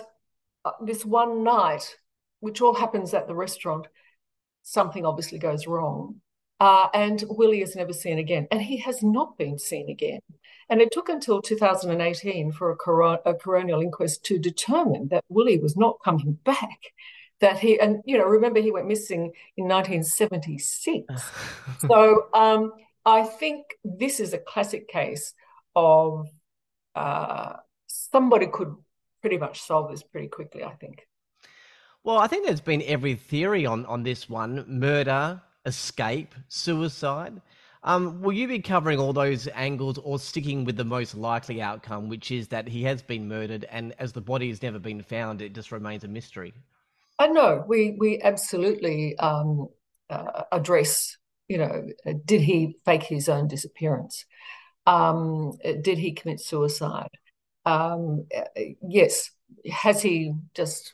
uh, 0.65 0.71
this 0.83 1.05
one 1.05 1.43
night, 1.43 1.95
which 2.39 2.61
all 2.61 2.73
happens 2.73 3.13
at 3.13 3.27
the 3.27 3.35
restaurant, 3.35 3.87
something 4.63 5.05
obviously 5.05 5.39
goes 5.39 5.67
wrong 5.67 6.21
uh, 6.59 6.87
and 6.93 7.23
Willi 7.29 7.61
is 7.61 7.75
never 7.75 7.93
seen 7.93 8.17
again. 8.17 8.47
And 8.51 8.61
he 8.61 8.77
has 8.77 9.03
not 9.03 9.37
been 9.37 9.59
seen 9.59 9.89
again. 9.89 10.21
And 10.69 10.81
it 10.81 10.91
took 10.91 11.09
until 11.09 11.41
2018 11.41 12.51
for 12.51 12.71
a, 12.71 12.75
coron- 12.75 13.19
a 13.25 13.33
coronial 13.33 13.81
inquest 13.81 14.23
to 14.25 14.39
determine 14.39 15.07
that 15.09 15.23
Willi 15.29 15.59
was 15.59 15.77
not 15.77 15.99
coming 16.03 16.33
back. 16.43 16.79
That 17.39 17.59
he, 17.59 17.79
and 17.79 18.01
you 18.05 18.17
know, 18.17 18.25
remember 18.25 18.59
he 18.59 18.71
went 18.71 18.87
missing 18.87 19.31
in 19.55 19.67
1976. 19.67 21.05
so 21.87 22.27
um, 22.33 22.73
I 23.05 23.23
think 23.23 23.77
this 23.83 24.19
is 24.19 24.33
a 24.33 24.39
classic 24.39 24.87
case 24.87 25.33
of 25.75 26.27
uh, 26.95 27.53
somebody 27.85 28.47
could 28.47 28.75
pretty 29.21 29.37
much 29.37 29.61
solve 29.61 29.91
this 29.91 30.03
pretty 30.03 30.27
quickly, 30.27 30.63
I 30.63 30.73
think. 30.73 31.07
Well, 32.03 32.17
I 32.17 32.27
think 32.27 32.45
there's 32.45 32.61
been 32.61 32.83
every 32.83 33.15
theory 33.15 33.65
on, 33.65 33.85
on 33.85 34.01
this 34.01 34.29
one 34.29 34.65
murder, 34.67 35.41
escape, 35.67 36.33
suicide. 36.47 37.39
Um, 37.83 38.21
will 38.21 38.33
you 38.33 38.47
be 38.47 38.59
covering 38.59 38.99
all 38.99 39.13
those 39.13 39.47
angles 39.53 39.99
or 39.99 40.17
sticking 40.17 40.65
with 40.65 40.77
the 40.77 40.83
most 40.83 41.15
likely 41.15 41.61
outcome, 41.61 42.09
which 42.09 42.31
is 42.31 42.47
that 42.47 42.67
he 42.67 42.83
has 42.83 43.03
been 43.03 43.27
murdered 43.27 43.65
and 43.69 43.93
as 43.99 44.13
the 44.13 44.21
body 44.21 44.49
has 44.49 44.63
never 44.63 44.79
been 44.79 45.03
found, 45.03 45.41
it 45.41 45.53
just 45.53 45.71
remains 45.71 46.03
a 46.03 46.07
mystery? 46.07 46.53
I 47.19 47.27
know 47.27 47.63
we, 47.67 47.95
we 47.97 48.21
absolutely 48.21 49.17
um, 49.19 49.69
uh, 50.09 50.43
address, 50.51 51.17
you 51.47 51.59
know, 51.59 51.87
did 52.25 52.41
he 52.41 52.77
fake 52.83 53.03
his 53.03 53.29
own 53.29 53.47
disappearance? 53.47 54.25
Um, 54.85 55.57
did 55.81 55.97
he 55.97 56.13
commit 56.13 56.39
suicide? 56.39 57.09
Um, 57.65 58.25
yes. 58.81 59.31
Has 59.69 60.01
he 60.01 60.33
just 60.53 60.93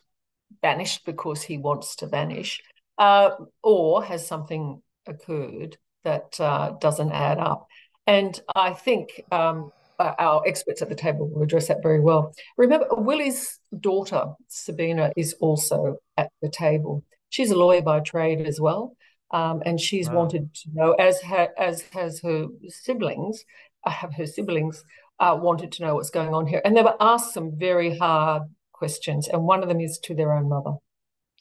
vanished 0.61 1.05
because 1.05 1.43
he 1.43 1.57
wants 1.57 1.95
to 1.97 2.07
vanish? 2.07 2.61
Uh, 2.97 3.31
or 3.63 4.03
has 4.03 4.25
something 4.25 4.81
occurred 5.07 5.77
that 6.03 6.39
uh, 6.39 6.73
doesn't 6.79 7.11
add 7.11 7.39
up? 7.39 7.67
And 8.05 8.39
I 8.55 8.73
think 8.73 9.23
um, 9.31 9.71
our 9.99 10.43
experts 10.45 10.81
at 10.81 10.89
the 10.89 10.95
table 10.95 11.29
will 11.29 11.41
address 11.41 11.67
that 11.67 11.81
very 11.81 11.99
well. 11.99 12.33
Remember, 12.57 12.87
Willi's 12.91 13.59
daughter, 13.79 14.25
Sabina, 14.47 15.11
is 15.15 15.33
also 15.39 15.97
at 16.17 16.31
the 16.41 16.49
table. 16.49 17.03
She's 17.29 17.51
a 17.51 17.57
lawyer 17.57 17.81
by 17.81 18.01
trade 18.01 18.45
as 18.45 18.59
well. 18.59 18.95
Um, 19.31 19.63
and 19.65 19.81
she's 19.81 20.09
wow. 20.09 20.17
wanted 20.17 20.53
to 20.53 20.69
know, 20.73 20.91
as 20.93 21.19
ha- 21.21 21.47
as 21.57 21.81
has 21.93 22.19
her 22.19 22.47
siblings, 22.67 23.43
uh, 23.83 23.89
have 23.89 24.13
her 24.13 24.27
siblings, 24.27 24.83
uh, 25.19 25.35
wanted 25.41 25.71
to 25.71 25.83
know 25.83 25.95
what's 25.95 26.11
going 26.11 26.35
on 26.35 26.45
here. 26.45 26.61
And 26.63 26.77
they 26.77 26.83
were 26.83 26.95
asked 26.99 27.33
some 27.33 27.57
very 27.57 27.97
hard 27.97 28.43
questions, 28.73 29.27
and 29.27 29.43
one 29.43 29.63
of 29.63 29.69
them 29.69 29.79
is 29.79 29.97
to 30.03 30.13
their 30.13 30.33
own 30.33 30.49
mother. 30.49 30.73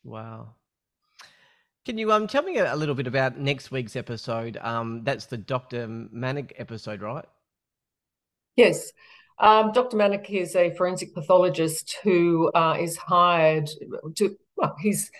Wow. 0.04 0.54
Can 1.84 1.98
you 1.98 2.12
um 2.12 2.28
tell 2.28 2.44
me 2.44 2.58
a, 2.58 2.76
little 2.76 2.94
bit 2.94 3.08
about 3.08 3.38
next 3.38 3.72
week's 3.72 3.96
episode? 3.96 4.56
Um, 4.58 5.02
that's 5.02 5.26
the 5.26 5.36
Dr. 5.36 5.88
Manock 5.88 6.52
episode, 6.56 7.02
right? 7.02 7.24
Yes. 8.54 8.92
Um, 9.40 9.72
Dr. 9.72 9.96
Manock 9.96 10.30
is 10.30 10.54
a 10.54 10.70
forensic 10.76 11.12
pathologist 11.12 11.96
who 12.04 12.52
uh, 12.54 12.76
is 12.78 12.96
hired 12.96 13.68
to. 14.14 14.36
Well, 14.56 14.76
he's 14.80 15.10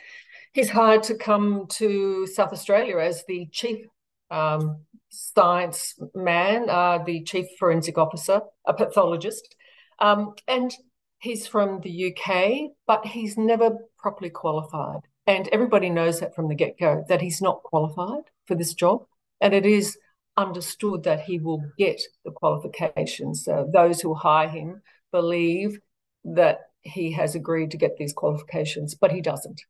he's 0.53 0.71
hired 0.71 1.03
to 1.05 1.17
come 1.17 1.67
to 1.71 2.29
South 2.29 2.53
Australia 2.53 2.99
as 2.99 3.25
the 3.27 3.49
chief 3.51 3.85
um, 4.31 4.83
science 5.11 5.99
man, 6.15 6.71
uh, 6.71 6.99
the 7.05 7.25
chief 7.25 7.47
forensic 7.59 7.99
officer, 7.99 8.41
a 8.67 8.73
pathologist. 8.73 9.57
Um, 9.99 10.35
and 10.47 10.73
he's 11.19 11.49
from 11.49 11.81
the 11.81 12.15
UK, 12.15 12.71
but 12.87 13.05
he's 13.07 13.37
never 13.37 13.79
properly 13.99 14.31
qualified. 14.31 15.01
And 15.27 15.49
everybody 15.53 15.89
knows 15.89 16.21
that 16.21 16.35
from 16.35 16.49
the 16.49 16.55
get 16.55 16.79
go 16.79 17.05
that 17.09 17.21
he's 17.21 17.41
not 17.41 17.63
qualified 17.63 18.25
for 18.47 18.55
this 18.55 18.75
job. 18.75 19.05
And 19.41 19.55
it 19.55 19.67
is 19.67 19.97
understood 20.37 21.05
that 21.05 21.21
he 21.21 21.39
will 21.39 21.63
get 21.79 22.01
the 22.25 22.33
qualifications. 22.33 23.47
Uh, 23.47 23.65
those 23.73 24.01
who 24.01 24.15
hire 24.15 24.49
him 24.49 24.83
believe 25.13 25.79
that 26.25 26.61
he 26.81 27.13
has 27.13 27.35
agreed 27.35 27.71
to 27.71 27.77
get 27.77 27.97
these 27.97 28.13
qualifications, 28.13 28.95
but 28.95 29.13
he 29.13 29.21
doesn't. 29.21 29.63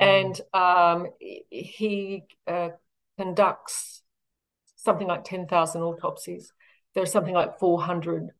Mm. 0.00 0.20
And 0.20 0.40
um, 0.54 1.06
he 1.50 2.24
uh, 2.46 2.70
conducts 3.18 4.02
something 4.76 5.08
like 5.08 5.24
10,000 5.24 5.82
autopsies. 5.82 6.52
There's 6.94 7.12
something 7.12 7.34
like 7.34 7.58
400 7.58 8.30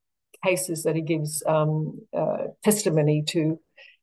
cases 0.45 0.85
that 0.85 0.95
he 0.95 1.03
gives 1.03 1.43
um, 1.47 2.01
uh, 2.17 2.49
testimony 2.63 3.23
to. 3.29 3.59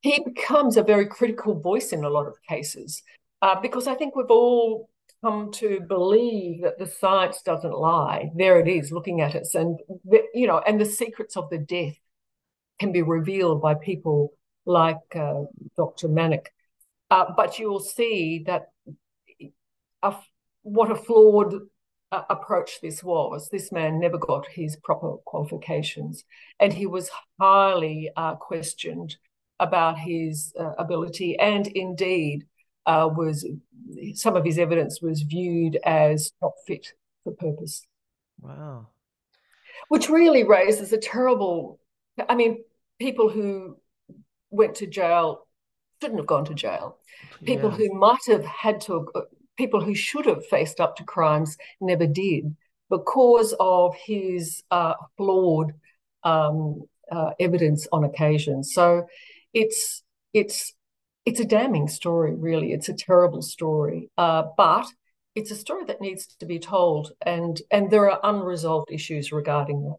He 0.05 0.19
becomes 0.23 0.77
a 0.77 0.83
very 0.83 1.07
critical 1.07 1.59
voice 1.59 1.91
in 1.91 2.03
a 2.03 2.11
lot 2.11 2.27
of 2.27 2.39
cases 2.47 3.01
uh, 3.41 3.59
because 3.59 3.87
I 3.87 3.95
think 3.95 4.15
we've 4.15 4.29
all 4.29 4.87
come 5.23 5.49
to 5.53 5.79
believe 5.79 6.61
that 6.61 6.77
the 6.77 6.85
science 6.85 7.41
doesn't 7.41 7.73
lie. 7.73 8.29
There 8.35 8.59
it 8.59 8.67
is, 8.67 8.91
looking 8.91 9.21
at 9.21 9.33
us, 9.33 9.55
and 9.55 9.79
the, 10.03 10.21
you 10.35 10.45
know, 10.45 10.59
and 10.59 10.79
the 10.79 10.85
secrets 10.85 11.35
of 11.35 11.49
the 11.49 11.57
death 11.57 11.97
can 12.77 12.91
be 12.91 13.01
revealed 13.01 13.63
by 13.63 13.73
people 13.73 14.33
like 14.67 15.15
uh, 15.15 15.45
Dr. 15.75 16.07
Manock. 16.07 16.45
Uh, 17.09 17.25
but 17.35 17.57
you'll 17.57 17.79
see 17.79 18.43
that 18.45 18.67
a, 20.03 20.13
what 20.61 20.91
a 20.91 20.95
flawed 20.95 21.61
uh, 22.11 22.21
approach 22.29 22.79
this 22.79 23.03
was. 23.03 23.49
This 23.49 23.71
man 23.71 23.99
never 23.99 24.19
got 24.19 24.45
his 24.45 24.75
proper 24.75 25.15
qualifications, 25.25 26.25
and 26.59 26.71
he 26.71 26.85
was 26.85 27.09
highly 27.39 28.11
uh, 28.15 28.35
questioned 28.35 29.17
about 29.59 29.97
his 29.97 30.53
uh, 30.59 30.73
ability, 30.77 31.37
and 31.39 31.67
indeed 31.67 32.45
uh, 32.85 33.09
was 33.11 33.47
some 34.13 34.35
of 34.35 34.45
his 34.45 34.57
evidence 34.59 35.01
was 35.01 35.21
viewed 35.21 35.77
as 35.85 36.31
not 36.41 36.53
fit 36.67 36.93
for 37.23 37.33
purpose. 37.33 37.85
Wow, 38.39 38.87
which 39.89 40.09
really 40.09 40.43
raises 40.43 40.93
a 40.93 40.97
terrible. 40.97 41.79
I 42.29 42.35
mean, 42.35 42.63
people 42.99 43.29
who 43.29 43.77
went 44.49 44.75
to 44.75 44.87
jail 44.87 45.47
shouldn't 46.01 46.19
have 46.19 46.27
gone 46.27 46.45
to 46.45 46.53
jail. 46.53 46.97
People 47.43 47.69
yeah. 47.71 47.77
who 47.77 47.93
might 47.93 48.25
have 48.27 48.45
had 48.45 48.81
to 48.81 49.07
people 49.57 49.81
who 49.81 49.95
should 49.95 50.25
have 50.25 50.45
faced 50.45 50.79
up 50.79 50.95
to 50.97 51.03
crimes 51.03 51.57
never 51.79 52.05
did 52.05 52.55
because 52.89 53.53
of 53.59 53.95
his 53.95 54.63
uh, 54.71 54.93
flawed 55.17 55.73
um, 56.23 56.83
uh, 57.11 57.31
evidence 57.39 57.87
on 57.91 58.03
occasion. 58.03 58.63
So 58.63 59.07
it's 59.55 60.03
it's 60.33 60.73
it's 61.25 61.39
a 61.39 61.45
damning 61.45 61.87
story, 61.87 62.35
really. 62.35 62.71
It's 62.71 62.89
a 62.89 62.93
terrible 62.93 63.41
story, 63.41 64.11
uh, 64.15 64.43
but 64.55 64.85
it's 65.33 65.49
a 65.49 65.55
story 65.55 65.85
that 65.85 66.01
needs 66.01 66.27
to 66.39 66.45
be 66.45 66.59
told, 66.59 67.13
and 67.25 67.59
and 67.71 67.89
there 67.89 68.11
are 68.11 68.19
unresolved 68.23 68.91
issues 68.91 69.31
regarding 69.31 69.81
that. 69.85 69.95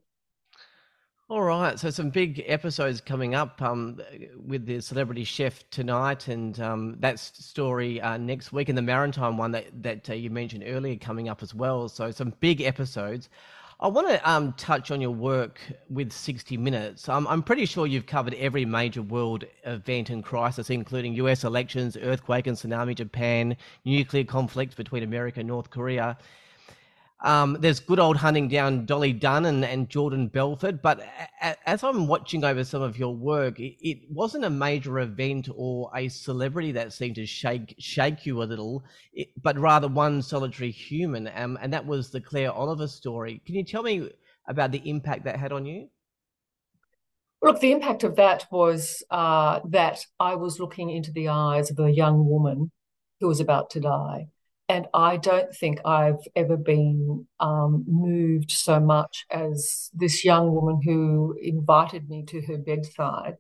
All 1.29 1.43
right, 1.43 1.77
so 1.77 1.91
some 1.91 2.11
big 2.11 2.45
episodes 2.47 3.01
coming 3.01 3.35
up 3.35 3.61
um, 3.61 4.01
with 4.47 4.65
the 4.65 4.81
celebrity 4.81 5.25
chef 5.25 5.69
tonight, 5.71 6.29
and 6.29 6.61
um, 6.61 6.97
that 7.01 7.19
story 7.19 8.01
uh, 8.01 8.17
next 8.17 8.53
week, 8.53 8.69
and 8.69 8.79
the 8.79 8.83
maritime 8.83 9.37
one 9.37 9.51
that 9.53 9.83
that 9.83 10.09
uh, 10.11 10.15
you 10.15 10.31
mentioned 10.31 10.63
earlier 10.65 10.97
coming 10.97 11.29
up 11.29 11.43
as 11.43 11.53
well. 11.55 11.89
So 11.89 12.13
some 12.13 12.33
big 12.41 12.61
episodes. 12.61 13.29
I 13.79 13.89
want 13.89 14.09
to 14.09 14.31
um, 14.31 14.55
touch 14.55 14.91
on 14.91 15.03
your 15.03 15.11
work 15.11 15.61
with 15.91 16.11
60 16.11 16.57
Minutes. 16.57 17.11
Um, 17.11 17.27
I'm 17.29 17.43
pretty 17.43 17.67
sure 17.67 17.87
you've 17.87 18.07
covered 18.07 18.33
every 18.35 18.65
major 18.65 19.03
world 19.03 19.45
event 19.65 20.09
and 20.09 20.25
crisis, 20.25 20.71
including 20.71 21.13
US 21.17 21.45
elections, 21.45 21.95
earthquake 21.95 22.47
and 22.47 22.57
tsunami, 22.57 22.95
Japan, 22.95 23.55
nuclear 23.85 24.25
conflict 24.25 24.79
between 24.79 25.03
America 25.03 25.41
and 25.41 25.49
North 25.49 25.69
Korea. 25.69 26.17
Um, 27.21 27.57
there's 27.61 27.81
good 27.81 27.99
old 27.99 28.19
hunting 28.19 28.49
down 28.49 28.85
Dolly 28.85 29.13
Dunn 29.15 29.47
and, 29.47 29.65
and 29.65 29.89
Jordan 29.89 30.29
Belfort, 30.29 30.83
But 30.83 31.01
a, 31.41 31.57
as 31.69 31.83
I'm 31.83 32.07
watching 32.07 32.45
over 32.45 32.63
some 32.63 32.83
of 32.83 32.99
your 32.99 33.15
work, 33.15 33.59
it, 33.59 33.77
it, 33.81 33.99
wasn't 34.11 34.45
a 34.45 34.51
major 34.51 34.99
event 34.99 35.49
or 35.55 35.91
a 35.95 36.09
celebrity 36.09 36.73
that 36.73 36.93
seemed 36.93 37.15
to 37.15 37.25
shake 37.25 37.75
shake 37.79 38.27
you 38.27 38.43
a 38.43 38.45
little, 38.45 38.85
it, 39.15 39.29
but 39.43 39.59
rather 39.59 39.89
one 39.89 40.21
solitary 40.21 40.71
human. 40.71 41.31
Um, 41.35 41.59
and 41.63 41.73
that 41.73 41.87
was 41.87 42.11
the 42.11 42.21
Clare 42.21 42.53
Oliver 42.53 42.87
story. 42.87 43.41
Can 43.47 43.55
you 43.55 43.65
tell 43.65 43.83
me 43.83 44.11
about 44.47 44.71
the 44.71 44.83
impact 44.85 45.25
that 45.25 45.37
had 45.37 45.53
on 45.53 45.65
you? 45.65 45.89
Look, 47.41 47.61
the 47.61 47.73
impact 47.73 48.05
of 48.05 48.17
that 48.17 48.47
was 48.51 49.03
uh, 49.11 49.61
that 49.71 50.05
I 50.21 50.35
was 50.35 50.61
looking 50.61 50.91
into 50.91 51.13
the 51.13 51.29
eyes 51.29 51.71
of 51.71 51.79
a 51.79 51.91
young 51.91 52.29
woman 52.29 52.73
who 53.21 53.29
was 53.29 53.41
about 53.41 53.71
to 53.71 53.81
die 53.81 54.29
and 54.69 54.87
I 54.93 55.17
don't 55.17 55.55
think 55.55 55.81
I've 55.85 56.27
ever 56.35 56.57
been 56.57 57.27
um, 57.39 57.85
moved 57.87 58.51
so 58.51 58.81
much 58.81 59.25
as 59.31 59.91
this 59.95 60.25
young 60.25 60.53
woman 60.53 60.81
who 60.83 61.37
invited 61.41 62.09
me 62.09 62.25
to 62.27 62.41
her 62.43 62.59
bedside 62.59 63.37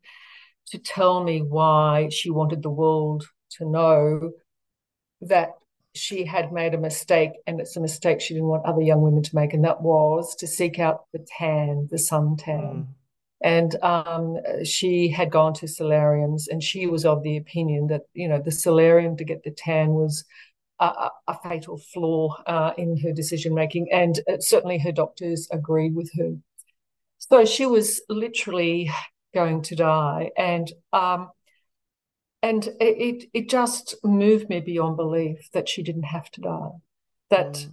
to 0.69 0.79
tell 0.79 1.23
me 1.23 1.43
why 1.43 2.09
she 2.11 2.31
wanted 2.31 2.63
the 2.63 2.71
world 2.71 3.29
to 3.59 3.69
know 3.69 4.33
that 5.23 5.55
she 5.95 6.25
had 6.25 6.53
made 6.53 6.75
a 6.75 6.79
mistake 6.79 7.31
and 7.47 7.61
it's 7.61 7.77
a 7.77 7.81
mistake 7.81 8.21
she 8.21 8.35
didn't 8.35 8.49
want 8.49 8.67
other 8.67 8.83
young 8.83 9.01
women 9.01 9.23
to 9.23 9.35
make 9.35 9.55
and 9.55 9.65
that 9.65 9.81
was 9.81 10.37
to 10.37 10.47
seek 10.47 10.79
out 10.79 11.07
the 11.13 11.27
tan 11.39 11.89
the 11.91 11.97
suntan 11.97 12.37
mm. 12.37 12.87
and 13.43 13.77
um, 13.83 14.37
she 14.63 15.09
had 15.09 15.31
gone 15.31 15.55
to 15.55 15.67
solariums 15.67 16.49
and 16.49 16.63
she 16.63 16.87
was 16.87 17.07
of 17.07 17.23
the 17.23 17.39
opinion 17.39 17.87
that 17.87 18.03
you 18.13 18.29
know 18.29 18.41
the 18.41 18.53
solarium 18.53 19.17
to 19.17 19.25
get 19.25 19.43
the 19.43 19.51
tan 19.51 19.89
was 19.91 20.25
a, 20.79 21.11
a 21.29 21.39
fatal 21.43 21.79
flaw 21.79 22.37
uh, 22.47 22.73
in 22.77 22.99
her 22.99 23.13
decision 23.13 23.55
making, 23.55 23.89
and 23.93 24.21
uh, 24.29 24.39
certainly 24.41 24.79
her 24.79 24.93
doctors 24.93 25.49
agreed 25.51 25.95
with 25.95 26.11
her. 26.19 26.37
So 27.19 27.45
she 27.45 27.67
was 27.67 28.03
literally 28.09 28.91
going 29.35 29.63
to 29.63 29.77
die, 29.77 30.31
and 30.37 30.71
um, 30.93 31.31
and 32.43 32.69
it 32.81 33.29
it 33.33 33.49
just 33.49 33.97
moved 34.05 34.49
me 34.49 34.61
beyond 34.61 34.97
belief 34.97 35.49
that 35.53 35.69
she 35.69 35.83
didn't 35.83 36.05
have 36.05 36.31
to 36.33 36.41
die, 36.41 36.71
that 37.31 37.53
mm. 37.55 37.71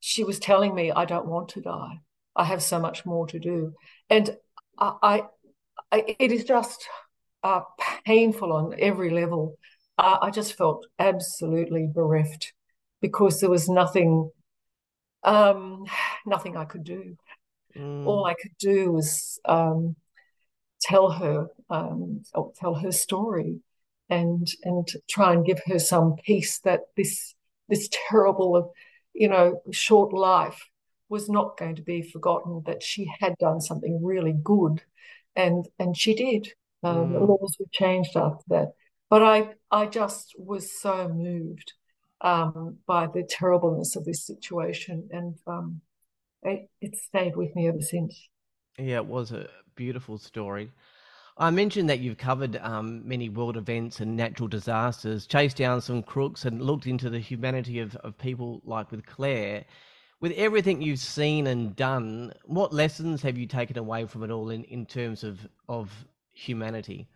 she 0.00 0.24
was 0.24 0.38
telling 0.38 0.74
me, 0.74 0.92
"I 0.92 1.04
don't 1.04 1.26
want 1.26 1.48
to 1.50 1.60
die. 1.60 2.00
I 2.34 2.44
have 2.44 2.62
so 2.62 2.78
much 2.78 3.04
more 3.04 3.26
to 3.26 3.38
do," 3.38 3.74
and 4.08 4.36
I, 4.78 5.22
I 5.92 6.04
it 6.18 6.32
is 6.32 6.44
just 6.44 6.86
uh, 7.42 7.62
painful 8.04 8.52
on 8.52 8.74
every 8.78 9.10
level 9.10 9.58
I, 9.98 10.18
I 10.22 10.30
just 10.30 10.54
felt 10.54 10.86
absolutely 10.98 11.86
bereft 11.92 12.52
because 13.00 13.40
there 13.40 13.50
was 13.50 13.68
nothing, 13.68 14.30
um, 15.22 15.84
nothing 16.24 16.56
I 16.56 16.64
could 16.64 16.84
do. 16.84 17.16
Mm. 17.76 18.06
All 18.06 18.24
I 18.24 18.34
could 18.34 18.56
do 18.58 18.92
was 18.92 19.38
um, 19.44 19.96
tell 20.80 21.10
her, 21.10 21.48
um, 21.70 22.22
tell 22.58 22.74
her 22.74 22.92
story, 22.92 23.60
and 24.08 24.46
and 24.62 24.88
try 25.08 25.32
and 25.32 25.44
give 25.44 25.60
her 25.66 25.78
some 25.78 26.16
peace 26.24 26.60
that 26.60 26.82
this 26.96 27.34
this 27.68 27.88
terrible, 28.08 28.72
you 29.12 29.28
know, 29.28 29.60
short 29.72 30.12
life 30.12 30.68
was 31.08 31.28
not 31.28 31.56
going 31.58 31.74
to 31.76 31.82
be 31.82 32.02
forgotten. 32.02 32.62
That 32.66 32.82
she 32.82 33.10
had 33.20 33.36
done 33.38 33.60
something 33.60 34.02
really 34.02 34.34
good, 34.42 34.82
and 35.34 35.68
and 35.78 35.96
she 35.96 36.14
did. 36.14 36.48
Um, 36.82 37.12
mm. 37.12 37.28
Laws 37.28 37.56
were 37.58 37.66
changed 37.72 38.16
after 38.16 38.44
that. 38.48 38.72
But 39.10 39.22
I, 39.22 39.54
I 39.70 39.86
just 39.86 40.34
was 40.38 40.80
so 40.80 41.08
moved 41.08 41.72
um, 42.20 42.78
by 42.86 43.06
the 43.06 43.22
terribleness 43.28 43.96
of 43.96 44.04
this 44.04 44.26
situation, 44.26 45.08
and 45.12 45.36
um, 45.46 45.80
it, 46.42 46.70
it 46.80 46.96
stayed 46.96 47.36
with 47.36 47.54
me 47.56 47.68
ever 47.68 47.80
since. 47.80 48.28
Yeah, 48.78 48.96
it 48.96 49.06
was 49.06 49.32
a 49.32 49.48
beautiful 49.74 50.18
story. 50.18 50.70
I 51.38 51.50
mentioned 51.50 51.90
that 51.90 52.00
you've 52.00 52.18
covered 52.18 52.56
um, 52.56 53.06
many 53.06 53.28
world 53.28 53.56
events 53.56 54.00
and 54.00 54.16
natural 54.16 54.48
disasters, 54.48 55.26
chased 55.26 55.56
down 55.58 55.80
some 55.80 56.02
crooks, 56.02 56.44
and 56.44 56.62
looked 56.62 56.86
into 56.86 57.10
the 57.10 57.18
humanity 57.18 57.80
of, 57.80 57.96
of 57.96 58.16
people 58.18 58.62
like 58.64 58.90
with 58.90 59.04
Clare. 59.06 59.64
with 60.20 60.32
everything 60.32 60.82
you've 60.82 60.98
seen 60.98 61.46
and 61.46 61.76
done, 61.76 62.32
what 62.44 62.72
lessons 62.72 63.22
have 63.22 63.38
you 63.38 63.46
taken 63.46 63.78
away 63.78 64.06
from 64.06 64.22
it 64.24 64.30
all 64.30 64.50
in, 64.50 64.64
in 64.64 64.86
terms 64.86 65.24
of 65.24 65.46
of 65.68 65.90
humanity? 66.32 67.08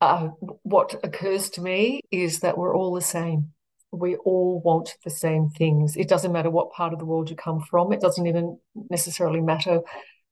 Uh, 0.00 0.28
what 0.62 0.94
occurs 1.02 1.48
to 1.50 1.62
me 1.62 2.00
is 2.10 2.40
that 2.40 2.58
we're 2.58 2.76
all 2.76 2.94
the 2.94 3.00
same. 3.00 3.52
We 3.92 4.16
all 4.16 4.60
want 4.62 4.96
the 5.04 5.10
same 5.10 5.48
things. 5.48 5.96
It 5.96 6.08
doesn't 6.08 6.32
matter 6.32 6.50
what 6.50 6.72
part 6.72 6.92
of 6.92 6.98
the 6.98 7.06
world 7.06 7.30
you 7.30 7.36
come 7.36 7.60
from. 7.60 7.92
It 7.92 8.00
doesn't 8.00 8.26
even 8.26 8.58
necessarily 8.90 9.40
matter 9.40 9.80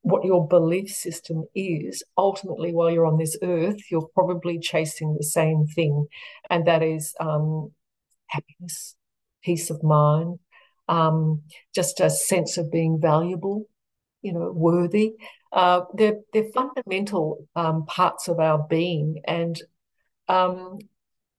what 0.02 0.24
your 0.24 0.46
belief 0.46 0.90
system 0.90 1.44
is. 1.54 2.02
Ultimately, 2.18 2.74
while 2.74 2.90
you're 2.90 3.06
on 3.06 3.16
this 3.16 3.38
earth, 3.42 3.90
you're 3.90 4.08
probably 4.14 4.58
chasing 4.58 5.14
the 5.16 5.24
same 5.24 5.64
thing, 5.74 6.06
and 6.50 6.66
that 6.66 6.82
is 6.82 7.14
um, 7.18 7.72
happiness, 8.26 8.96
peace 9.42 9.70
of 9.70 9.82
mind, 9.82 10.38
um, 10.88 11.42
just 11.74 12.00
a 12.00 12.10
sense 12.10 12.58
of 12.58 12.70
being 12.70 13.00
valuable, 13.00 13.66
you 14.20 14.34
know, 14.34 14.52
worthy. 14.54 15.12
Uh, 15.54 15.82
they're, 15.94 16.18
they're 16.32 16.50
fundamental 16.52 17.46
um, 17.54 17.86
parts 17.86 18.26
of 18.28 18.40
our 18.40 18.66
being. 18.68 19.22
And 19.24 19.58
um, 20.28 20.80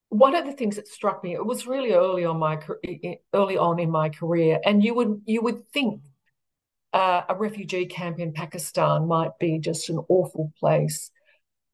one 0.10 0.36
of 0.36 0.46
the 0.46 0.54
things 0.54 0.78
that 0.78 0.88
struck 0.88 1.24
me, 1.24 1.34
it 1.34 1.46
was 1.46 1.68
really 1.68 1.92
early 1.92 2.26
on 2.26 2.40
my 2.40 2.58
early 3.34 3.58
on 3.58 3.80
in 3.80 3.92
my 3.92 4.10
career, 4.10 4.60
and 4.66 4.84
you 4.84 4.94
would 4.94 5.22
you 5.26 5.42
would 5.42 5.68
think 5.70 6.02
uh, 6.94 7.24
a 7.28 7.36
refugee 7.36 7.86
camp 7.86 8.20
in 8.20 8.32
Pakistan 8.32 9.08
might 9.08 9.38
be 9.40 9.60
just 9.60 9.90
an 9.90 10.00
awful 10.08 10.54
place. 10.60 11.12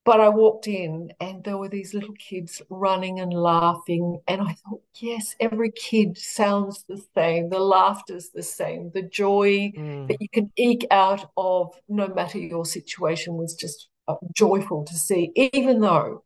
But 0.03 0.19
I 0.19 0.29
walked 0.29 0.67
in 0.67 1.11
and 1.19 1.43
there 1.43 1.57
were 1.57 1.69
these 1.69 1.93
little 1.93 2.15
kids 2.15 2.59
running 2.69 3.19
and 3.19 3.31
laughing. 3.31 4.19
And 4.27 4.41
I 4.41 4.53
thought, 4.53 4.81
yes, 4.95 5.35
every 5.39 5.71
kid 5.71 6.17
sounds 6.17 6.83
the 6.87 6.99
same. 7.13 7.49
The 7.49 7.59
laughter's 7.59 8.29
the 8.29 8.41
same. 8.41 8.89
The 8.93 9.03
joy 9.03 9.71
mm. 9.77 10.07
that 10.07 10.17
you 10.19 10.27
can 10.29 10.51
eke 10.57 10.87
out 10.89 11.29
of 11.37 11.75
no 11.87 12.07
matter 12.07 12.39
your 12.39 12.65
situation 12.65 13.35
was 13.35 13.53
just 13.53 13.89
uh, 14.07 14.15
joyful 14.33 14.85
to 14.85 14.95
see, 14.95 15.31
even 15.35 15.81
though 15.81 16.23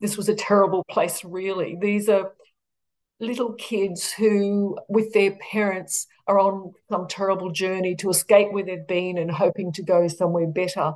this 0.00 0.18
was 0.18 0.28
a 0.28 0.34
terrible 0.34 0.84
place, 0.90 1.24
really. 1.24 1.78
These 1.80 2.10
are 2.10 2.32
little 3.20 3.54
kids 3.54 4.12
who, 4.12 4.76
with 4.88 5.14
their 5.14 5.36
parents, 5.50 6.06
are 6.26 6.38
on 6.38 6.72
some 6.90 7.06
terrible 7.08 7.50
journey 7.50 7.94
to 7.96 8.10
escape 8.10 8.52
where 8.52 8.64
they've 8.64 8.86
been 8.86 9.18
and 9.18 9.30
hoping 9.30 9.72
to 9.72 9.82
go 9.82 10.08
somewhere 10.08 10.46
better. 10.46 10.92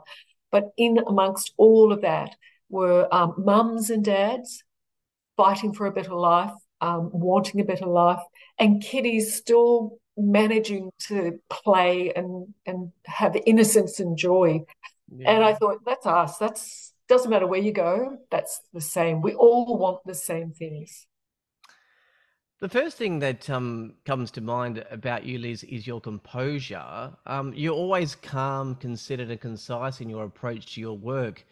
But 0.50 0.71
in 0.76 0.99
amongst 1.07 1.52
all 1.57 1.93
of 1.93 2.02
that 2.02 2.35
were 2.71 3.09
um, 3.12 3.35
mums 3.38 3.90
and 3.90 4.05
dads 4.05 4.64
fighting 5.37 5.73
for 5.73 5.87
a 5.87 5.93
better 5.93 6.14
life, 6.14 6.52
um, 6.81 7.11
wanting 7.12 7.61
a 7.61 7.64
better 7.64 7.87
life, 7.87 8.21
and 8.59 8.83
kiddies 8.83 9.35
still 9.35 9.99
managing 10.17 10.90
to 10.99 11.38
play 11.49 12.12
and 12.14 12.52
and 12.67 12.93
have 13.07 13.37
innocence 13.47 14.00
and 14.00 14.17
joy. 14.17 14.61
Yeah. 15.17 15.31
And 15.31 15.45
I 15.45 15.55
thought, 15.55 15.78
that's 15.85 16.07
us. 16.07 16.38
That's 16.38 16.93
doesn't 17.09 17.31
matter 17.31 17.47
where 17.47 17.61
you 17.61 17.73
go. 17.73 18.19
That's 18.31 18.61
the 18.73 18.81
same. 18.81 19.23
We 19.23 19.35
all 19.35 19.78
want 19.78 20.00
the 20.05 20.14
same 20.14 20.52
things. 20.52 21.07
The 22.61 22.69
first 22.69 22.97
thing 22.97 23.21
that 23.21 23.49
um, 23.49 23.95
comes 24.05 24.33
to 24.33 24.41
mind 24.41 24.85
about 24.91 25.25
you, 25.25 25.38
Liz, 25.38 25.62
is 25.62 25.87
your 25.87 26.00
composure. 26.00 27.12
Um, 27.25 27.55
you're 27.55 27.73
always 27.73 28.17
calm, 28.17 28.75
considered, 28.75 29.31
and 29.31 29.41
concise 29.41 30.00
in 30.00 30.11
your 30.11 30.25
approach 30.25 30.75
to 30.75 30.81
your 30.81 30.99
work. 30.99 31.47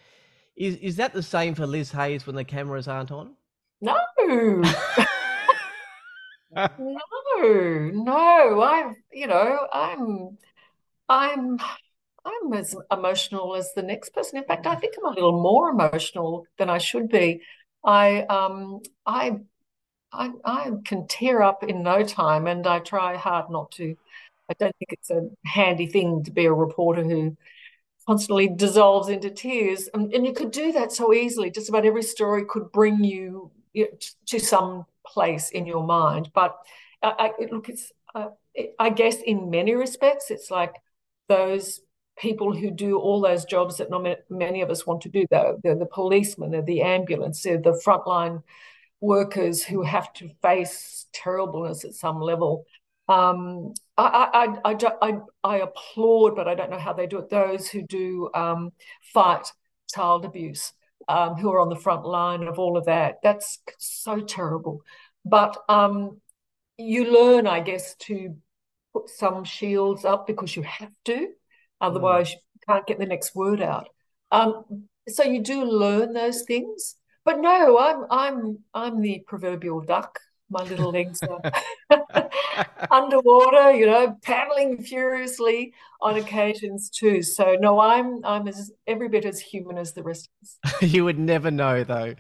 Is 0.57 0.75
is 0.77 0.97
that 0.97 1.13
the 1.13 1.23
same 1.23 1.55
for 1.55 1.65
Liz 1.65 1.93
Hayes 1.93 2.27
when 2.27 2.35
the 2.35 2.43
cameras 2.43 2.89
aren't 2.89 3.13
on? 3.13 3.35
No. 3.81 3.97
no, 4.17 4.63
no. 7.93 8.63
I'm, 8.63 8.97
you 9.13 9.28
know, 9.28 9.69
I'm, 9.73 10.39
I'm, 11.09 11.59
I'm 12.25 12.52
as 12.52 12.75
emotional 12.91 13.54
as 13.54 13.73
the 13.76 13.83
next 13.83 14.13
person. 14.15 14.39
In 14.39 14.45
fact, 14.45 14.67
I 14.67 14.75
think 14.75 14.95
I'm 14.99 15.13
a 15.13 15.15
little 15.15 15.41
more 15.41 15.71
emotional 15.71 16.47
than 16.59 16.69
I 16.69 16.78
should 16.78 17.11
be. 17.11 17.43
I, 17.85 18.23
um, 18.23 18.80
I 19.04 19.37
I, 20.12 20.30
I 20.45 20.71
can 20.84 21.06
tear 21.06 21.42
up 21.42 21.62
in 21.62 21.82
no 21.82 22.02
time, 22.02 22.47
and 22.47 22.66
I 22.66 22.78
try 22.78 23.16
hard 23.16 23.50
not 23.50 23.71
to. 23.73 23.97
I 24.49 24.54
don't 24.54 24.76
think 24.78 24.92
it's 24.92 25.10
a 25.10 25.28
handy 25.45 25.86
thing 25.86 26.23
to 26.25 26.30
be 26.30 26.47
a 26.47 26.52
reporter 26.52 27.02
who 27.02 27.36
constantly 28.06 28.49
dissolves 28.49 29.08
into 29.08 29.30
tears. 29.30 29.88
And, 29.92 30.12
and 30.14 30.25
you 30.25 30.32
could 30.32 30.52
do 30.52 30.73
that 30.73 30.92
so 30.92 31.12
easily. 31.12 31.50
Just 31.50 31.69
about 31.69 31.84
every 31.84 32.02
story 32.02 32.45
could 32.49 32.71
bring 32.71 33.02
you, 33.02 33.50
to 34.26 34.38
some 34.38 34.86
place 35.06 35.50
in 35.50 35.66
your 35.66 35.84
mind. 35.84 36.30
But 36.32 36.56
I, 37.02 37.32
I, 37.38 37.45
look, 37.50 37.69
it's 37.69 37.92
uh, 38.14 38.28
it, 38.54 38.75
I 38.78 38.90
guess 38.90 39.16
in 39.21 39.50
many 39.50 39.75
respects, 39.75 40.30
it's 40.30 40.50
like 40.50 40.75
those 41.28 41.80
people 42.19 42.54
who 42.54 42.71
do 42.71 42.99
all 42.99 43.21
those 43.21 43.45
jobs 43.45 43.76
that 43.76 43.90
not 43.90 44.06
many 44.30 44.62
of 44.62 44.71
us 44.71 44.86
want 44.86 45.02
to 45.02 45.10
do. 45.10 45.26
Though 45.30 45.58
they're 45.62 45.76
the 45.76 45.86
policemen, 45.86 46.50
they're 46.50 46.62
the 46.62 46.82
ambulance, 46.82 47.42
they're 47.42 47.60
the 47.60 47.78
frontline 47.84 48.42
workers 49.00 49.63
who 49.63 49.82
have 49.82 50.13
to 50.15 50.30
face 50.43 51.06
terribleness 51.13 51.85
at 51.85 51.95
some 51.95 52.21
level. 52.21 52.65
Um, 53.09 53.73
I, 53.97 54.59
I, 54.65 54.73
I, 54.73 54.76
I, 55.02 55.19
I 55.45 55.56
applaud, 55.59 56.35
but 56.35 56.49
I 56.49 56.54
don't 56.54 56.71
know 56.71 56.78
how 56.78 56.93
they 56.93 57.06
do 57.06 57.19
it. 57.19 57.30
Those 57.30 57.69
who 57.69 57.82
do 57.82 58.30
um, 58.35 58.73
fight 59.15 59.52
child 59.95 60.25
abuse, 60.25 60.73
um, 61.09 61.35
who 61.37 61.52
are 61.52 61.61
on 61.61 61.69
the 61.69 61.76
front 61.76 62.04
line 62.04 62.43
of 62.43 62.59
all 62.59 62.76
of 62.76 62.87
that. 62.87 63.17
That's 63.23 63.59
so 63.78 64.21
terrible. 64.21 64.82
But 65.25 65.56
um, 65.69 66.21
you 66.78 67.13
learn, 67.13 67.47
I 67.47 67.61
guess, 67.61 67.95
to 68.00 68.37
put 68.93 69.09
some 69.09 69.45
shields 69.45 70.04
up 70.04 70.26
because 70.26 70.56
you 70.56 70.63
have 70.63 70.93
to. 71.04 71.28
Otherwise, 71.80 72.30
mm. 72.30 72.32
you 72.32 72.61
can't 72.67 72.87
get 72.87 72.99
the 72.99 73.06
next 73.06 73.35
word 73.35 73.61
out. 73.61 73.89
Um, 74.32 74.89
so 75.09 75.23
you 75.23 75.43
do 75.43 75.65
learn 75.65 76.13
those 76.13 76.43
things. 76.43 76.97
But 77.26 77.41
no, 77.41 77.76
I'm 77.76 78.06
I'm 78.08 78.58
I'm 78.73 79.00
the 79.02 79.25
proverbial 79.26 79.80
duck. 79.80 80.21
My 80.49 80.62
little 80.62 80.93
legs 80.93 81.19
are 81.25 81.41
underwater, 82.93 83.73
you 83.73 83.86
know, 83.86 84.17
paddling 84.23 84.80
furiously 84.80 85.75
on 86.00 86.19
occasions 86.19 86.89
too. 86.89 87.23
So 87.23 87.56
no, 87.58 87.80
I'm 87.80 88.25
I'm 88.25 88.47
as 88.47 88.71
every 88.86 89.08
bit 89.08 89.25
as 89.25 89.41
human 89.41 89.76
as 89.76 89.93
the 89.93 90.04
rest 90.04 90.28
of 90.65 90.73
us. 90.73 90.82
you 90.95 91.04
would 91.04 91.19
never 91.19 91.50
know 91.50 91.82
though. 91.82 92.15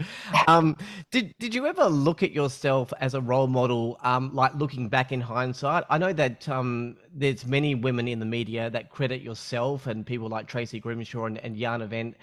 Um, 0.48 0.76
did 1.12 1.32
did 1.38 1.54
you 1.54 1.66
ever 1.66 1.84
look 1.84 2.24
at 2.24 2.32
yourself 2.32 2.92
as 3.00 3.14
a 3.14 3.20
role 3.20 3.46
model? 3.46 4.00
Um, 4.02 4.34
like 4.34 4.56
looking 4.56 4.88
back 4.88 5.12
in 5.12 5.20
hindsight, 5.20 5.84
I 5.88 5.98
know 5.98 6.12
that 6.14 6.48
um, 6.48 6.96
there's 7.14 7.46
many 7.46 7.76
women 7.76 8.08
in 8.08 8.18
the 8.18 8.26
media 8.26 8.70
that 8.70 8.90
credit 8.90 9.22
yourself 9.22 9.86
and 9.86 10.04
people 10.04 10.28
like 10.28 10.48
Tracy 10.48 10.80
Grimshaw 10.80 11.26
and, 11.26 11.38
and 11.38 11.56
Jana 11.56 11.86
Wendt 11.86 12.14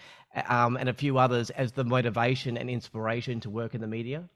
um, 0.48 0.78
and 0.78 0.90
a 0.90 0.94
few 0.94 1.18
others 1.18 1.50
as 1.52 1.72
the 1.72 1.84
motivation 1.84 2.58
and 2.58 2.70
inspiration 2.70 3.40
to 3.42 3.50
work 3.50 3.76
in 3.76 3.82
the 3.82 3.88
media? 3.88 4.30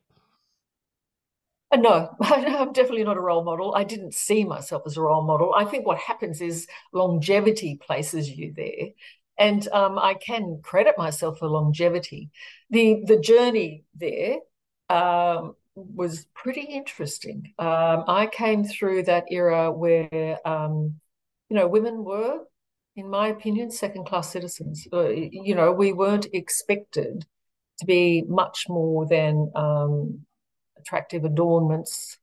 Uh, 1.72 1.78
no, 1.78 2.16
I'm 2.22 2.72
definitely 2.72 3.04
not 3.04 3.18
a 3.18 3.22
role 3.22 3.44
model. 3.44 3.76
I 3.76 3.84
didn't 3.84 4.14
see 4.14 4.44
myself 4.44 4.84
as 4.86 4.98
a 4.98 5.02
role 5.02 5.24
model. 5.24 5.54
I 5.56 5.66
think 5.66 5.86
what 5.86 5.98
happens 5.98 6.42
is 6.42 6.68
longevity 6.94 7.76
places 7.76 8.30
you 8.30 8.54
there. 8.56 8.90
And 9.38 9.68
um, 9.70 10.00
I 10.00 10.16
can 10.16 10.62
credit 10.64 10.98
myself 10.98 11.40
for 11.40 11.48
longevity. 11.48 12.32
The 12.72 13.04
the 13.06 13.20
journey 13.20 13.84
there 13.96 14.38
um, 14.90 15.56
was 15.76 16.26
pretty 16.34 16.62
interesting. 16.62 17.54
Um, 17.60 18.04
I 18.08 18.28
came 18.32 18.64
through 18.64 19.04
that 19.04 19.26
era 19.30 19.72
where 19.72 20.40
um, 20.48 21.00
you 21.50 21.56
know 21.56 21.68
women 21.68 22.04
were 22.04 22.40
in 22.98 23.10
my 23.10 23.28
opinion, 23.28 23.70
second 23.70 24.06
class 24.06 24.32
citizens. 24.32 24.88
Uh, 24.92 25.10
you 25.10 25.56
know, 25.56 25.72
we 25.72 25.94
weren't 25.94 26.28
expected 26.34 27.26
to 27.80 27.86
be 27.86 28.24
much 28.28 28.66
more 28.68 29.06
than 29.08 29.52
um, 29.56 30.26
attractive 30.78 31.24
adornments 31.24 32.18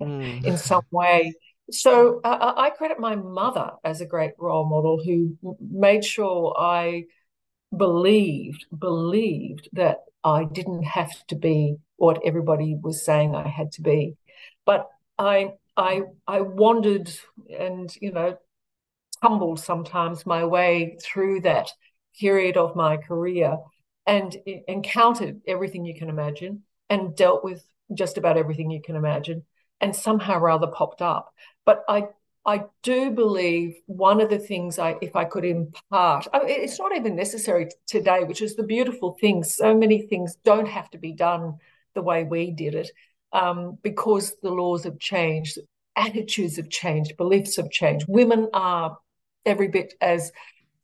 mm. 0.00 0.44
in 0.44 0.56
some 0.56 0.84
way. 0.92 1.34
So 1.72 2.20
uh, 2.22 2.54
I 2.56 2.70
credit 2.70 3.00
my 3.00 3.16
mother 3.16 3.72
as 3.84 4.00
a 4.00 4.06
great 4.06 4.32
role 4.38 4.68
model 4.68 5.02
who 5.04 5.36
made 5.60 6.04
sure 6.04 6.54
I 6.58 7.04
believed 7.76 8.66
believed 8.76 9.68
that 9.72 9.98
I 10.24 10.44
didn't 10.44 10.82
have 10.82 11.12
to 11.28 11.36
be 11.36 11.76
what 11.96 12.20
everybody 12.24 12.76
was 12.80 13.04
saying 13.04 13.34
I 13.34 13.48
had 13.48 13.72
to 13.72 13.82
be, 13.82 14.16
but 14.64 14.88
I 15.18 15.52
I 15.76 16.02
I 16.26 16.40
wandered 16.40 17.12
and 17.56 17.94
you 18.00 18.10
know 18.10 18.36
tumbled 19.22 19.60
sometimes 19.60 20.26
my 20.26 20.44
way 20.44 20.96
through 21.02 21.40
that 21.40 21.70
period 22.18 22.56
of 22.56 22.76
my 22.76 22.96
career 22.96 23.58
and 24.06 24.36
encountered 24.66 25.40
everything 25.46 25.84
you 25.84 25.94
can 25.94 26.08
imagine 26.08 26.62
and 26.88 27.14
dealt 27.16 27.44
with 27.44 27.64
just 27.94 28.18
about 28.18 28.36
everything 28.36 28.70
you 28.70 28.82
can 28.82 28.96
imagine 28.96 29.44
and 29.80 29.94
somehow 29.94 30.38
rather 30.38 30.66
popped 30.66 31.02
up 31.02 31.32
but 31.64 31.84
i 31.88 32.04
i 32.46 32.64
do 32.82 33.10
believe 33.10 33.76
one 33.86 34.20
of 34.20 34.30
the 34.30 34.38
things 34.38 34.78
i 34.78 34.96
if 35.02 35.14
i 35.14 35.24
could 35.24 35.44
impart 35.44 36.26
I 36.32 36.38
mean, 36.38 36.48
it's 36.48 36.78
not 36.78 36.96
even 36.96 37.14
necessary 37.14 37.68
today 37.86 38.24
which 38.24 38.42
is 38.42 38.56
the 38.56 38.62
beautiful 38.62 39.16
thing 39.20 39.44
so 39.44 39.76
many 39.76 40.02
things 40.02 40.36
don't 40.44 40.68
have 40.68 40.90
to 40.90 40.98
be 40.98 41.12
done 41.12 41.56
the 41.94 42.02
way 42.02 42.24
we 42.24 42.50
did 42.50 42.74
it 42.74 42.90
um, 43.32 43.78
because 43.82 44.34
the 44.42 44.50
laws 44.50 44.84
have 44.84 44.98
changed 44.98 45.58
attitudes 45.96 46.56
have 46.56 46.70
changed, 46.70 47.16
beliefs 47.16 47.56
have 47.56 47.70
changed. 47.70 48.06
Women 48.08 48.48
are 48.52 48.98
every 49.44 49.68
bit 49.68 49.94
as 50.00 50.32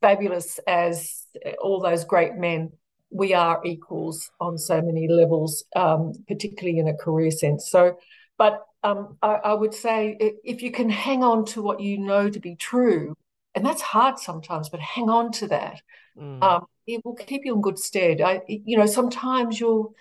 fabulous 0.01 0.59
as 0.67 1.25
all 1.61 1.81
those 1.81 2.05
great 2.05 2.35
men. 2.35 2.71
We 3.09 3.33
are 3.33 3.61
equals 3.63 4.29
on 4.39 4.57
so 4.57 4.81
many 4.81 5.07
levels, 5.07 5.63
um, 5.75 6.13
particularly 6.27 6.79
in 6.79 6.87
a 6.87 6.93
career 6.93 7.31
sense. 7.31 7.69
So, 7.69 7.97
but 8.37 8.65
um, 8.83 9.17
I, 9.21 9.35
I, 9.35 9.53
would 9.53 9.73
say 9.73 10.17
if 10.43 10.61
you 10.61 10.71
can 10.71 10.89
hang 10.89 11.23
on 11.23 11.45
to 11.45 11.61
what 11.61 11.79
you 11.79 11.97
know 11.97 12.29
to 12.29 12.39
be 12.39 12.55
true, 12.55 13.15
and 13.55 13.65
that's 13.65 13.81
hard 13.81 14.19
sometimes, 14.19 14.69
but 14.69 14.79
hang 14.79 15.09
on 15.09 15.31
to 15.33 15.47
that. 15.47 15.81
Mm. 16.19 16.43
Um, 16.43 16.65
it 16.85 17.03
will 17.03 17.15
keep 17.15 17.43
you 17.45 17.55
in 17.55 17.61
good 17.61 17.79
stead. 17.79 18.21
I, 18.21 18.41
you 18.47 18.77
know, 18.77 18.85
sometimes 18.85 19.59
you'll 19.59 19.95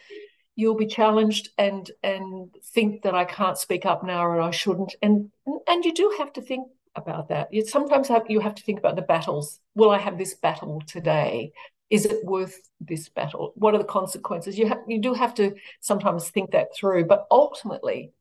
you'll 0.56 0.76
be 0.76 0.86
challenged 0.86 1.50
and 1.58 1.90
and 2.02 2.50
think 2.74 3.02
that 3.02 3.14
I 3.14 3.24
can't 3.24 3.58
speak 3.58 3.86
up 3.86 4.04
now 4.04 4.24
or 4.24 4.40
I 4.40 4.50
shouldn't, 4.50 4.94
and 5.00 5.30
and 5.68 5.84
you 5.84 5.94
do 5.94 6.14
have 6.18 6.32
to 6.34 6.42
think 6.42 6.68
about 6.96 7.28
that. 7.28 7.52
You 7.52 7.64
sometimes 7.66 8.08
have 8.08 8.24
you 8.28 8.40
have 8.40 8.54
to 8.54 8.62
think 8.62 8.78
about 8.78 8.96
the 8.96 9.02
battles. 9.02 9.60
Will 9.74 9.90
I 9.90 9.98
have 9.98 10.18
this 10.18 10.34
battle 10.34 10.82
today? 10.86 11.52
Is 11.90 12.04
it 12.04 12.24
worth 12.24 12.58
this 12.80 13.08
battle? 13.08 13.52
What 13.54 13.74
are 13.74 13.78
the 13.78 13.84
consequences? 13.84 14.58
You 14.58 14.66
have 14.68 14.80
you 14.88 15.00
do 15.00 15.14
have 15.14 15.34
to 15.34 15.54
sometimes 15.80 16.30
think 16.30 16.50
that 16.52 16.74
through, 16.74 17.04
but 17.06 17.26
ultimately, 17.30 18.12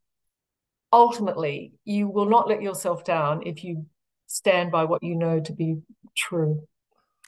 ultimately, 0.92 1.72
you 1.84 2.08
will 2.08 2.26
not 2.26 2.48
let 2.48 2.62
yourself 2.62 3.04
down 3.04 3.42
if 3.46 3.64
you 3.64 3.86
stand 4.26 4.70
by 4.70 4.84
what 4.84 5.02
you 5.02 5.14
know 5.14 5.40
to 5.40 5.52
be 5.52 5.78
true. 6.16 6.66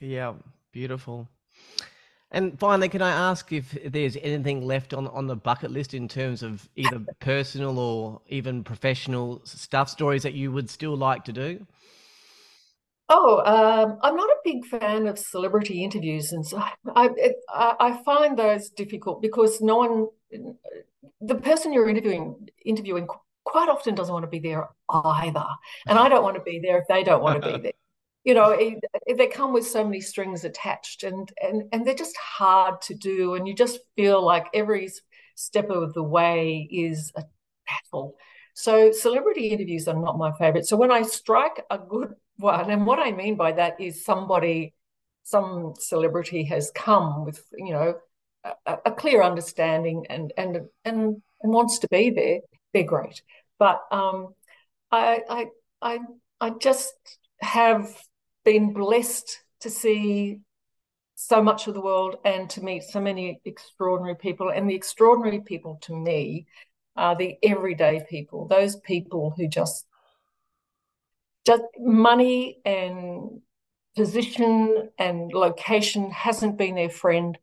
Yeah, 0.01 0.35
beautiful. 0.73 1.29
And 2.31 2.59
finally, 2.59 2.91
can 2.91 3.01
I 3.01 3.11
ask 3.11 3.53
if 3.53 3.77
there's 3.87 4.17
anything 4.17 4.67
left 4.67 4.93
on, 4.93 5.07
on 5.09 5.27
the 5.27 5.37
bucket 5.37 5.71
list 5.71 5.95
in 5.95 6.09
terms 6.09 6.43
of 6.43 6.69
either 6.77 7.01
personal 7.21 7.79
or 7.79 8.21
even 8.29 8.65
professional 8.65 9.41
stuff 9.45 9.89
stories 9.89 10.25
that 10.25 10.35
you 10.35 10.53
would 10.53 10.69
still 10.69 10.97
like 10.97 11.25
to 11.25 11.33
do? 11.33 11.67
Oh, 13.09 13.39
um, 13.47 13.99
I'm 14.03 14.17
not 14.17 14.29
a 14.29 14.37
big 14.45 14.67
fan 14.67 15.07
of 15.07 15.19
celebrity 15.19 15.83
interviews, 15.83 16.33
and 16.33 16.47
so 16.47 16.59
I, 16.95 17.09
I, 17.49 17.75
I 17.81 18.03
find 18.05 18.39
those 18.39 18.69
difficult 18.69 19.23
because 19.23 19.63
no 19.63 19.79
one, 19.79 20.09
the 21.23 21.35
person 21.37 21.73
you're 21.73 21.89
interviewing 21.89 22.51
interviewing 22.67 23.07
quite 23.45 23.71
often 23.71 23.95
doesn't 23.95 24.13
want 24.13 24.25
to 24.25 24.31
be 24.31 24.41
there 24.41 24.69
either, 24.91 25.47
and 25.87 25.99
I 25.99 26.11
don't 26.11 26.23
want 26.23 26.37
to 26.37 26.43
be 26.43 26.61
there 26.63 26.81
if 26.81 26.89
they 26.89 27.03
don't 27.03 27.23
want 27.23 27.43
to 27.43 27.51
be 27.51 27.59
there 27.63 27.73
you 28.29 28.35
know 28.35 28.51
it, 28.51 28.79
it, 29.07 29.17
they 29.17 29.27
come 29.27 29.55
with 29.55 29.67
so 29.67 29.83
many 29.83 30.03
strings 30.03 30.45
attached 30.45 31.03
and 31.03 31.33
and 31.43 31.63
and 31.73 31.87
they're 31.87 31.95
just 31.95 32.17
hard 32.19 32.79
to 32.83 32.95
do 32.95 33.35
and 33.35 33.49
you 33.49 33.55
just 33.55 33.79
feel 33.97 34.23
like 34.23 34.47
every 34.53 34.91
step 35.35 35.71
of 35.71 35.95
the 35.95 36.03
way 36.03 36.69
is 36.71 37.11
a 37.17 37.23
battle. 37.67 38.17
So 38.55 38.93
celebrity 38.93 39.49
interviews 39.49 39.89
are 39.89 39.99
not 39.99 40.19
my 40.19 40.33
favorite. 40.33 40.67
So 40.67 40.77
when 40.77 40.93
i 40.93 41.03
strike 41.03 41.65
a 41.71 41.79
good 41.79 42.11
one 42.37 42.71
and 42.71 42.85
what 42.87 42.99
i 42.99 43.11
mean 43.13 43.37
by 43.37 43.53
that 43.53 43.81
is 43.81 44.05
somebody 44.05 44.75
some 45.25 45.75
celebrity 45.79 46.45
has 46.45 46.71
come 46.75 47.25
with 47.25 47.43
you 47.57 47.73
know 47.73 47.95
a, 48.67 48.77
a 48.87 48.93
clear 48.93 49.23
understanding 49.23 50.05
and 50.11 50.35
and 50.37 50.53
and 50.85 51.23
and 51.43 51.53
wants 51.59 51.79
to 51.81 51.89
be 51.89 52.11
there 52.11 52.41
they're 52.75 52.85
great. 52.95 53.23
But 53.59 53.81
um 53.91 54.35
i 54.93 55.21
i 55.31 55.47
i 55.81 55.99
i 56.41 56.51
just 56.51 56.95
have 57.41 57.97
been 58.49 58.73
blessed 58.73 59.43
to 59.61 59.69
see 59.69 60.41
so 61.17 61.43
much 61.43 61.67
of 61.67 61.75
the 61.75 61.83
world 61.83 62.17
and 62.25 62.49
to 62.49 62.65
meet 62.65 62.83
so 62.83 62.99
many 62.99 63.43
extraordinary 63.45 64.17
people. 64.17 64.49
And 64.49 64.71
the 64.71 64.75
extraordinary 64.75 65.41
people 65.41 65.79
to 65.83 65.95
me 65.95 66.47
are 66.97 67.15
the 67.15 67.37
everyday 67.43 68.07
people, 68.09 68.49
those 68.49 68.77
people 68.77 69.35
who 69.37 69.49
just 69.49 69.85
just 71.47 71.63
money 71.79 72.59
and 72.65 73.43
position 73.95 74.89
and 74.99 75.31
location 75.35 76.11
hasn't 76.11 76.57
been 76.57 76.75
their 76.75 76.89
friend, 76.89 77.37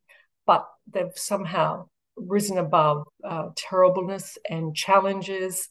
but 0.48 0.68
they've 0.92 1.16
somehow 1.16 1.88
risen 2.16 2.58
above 2.58 3.06
uh, 3.24 3.50
terribleness 3.56 4.40
and 4.50 4.76
challenges 4.76 5.70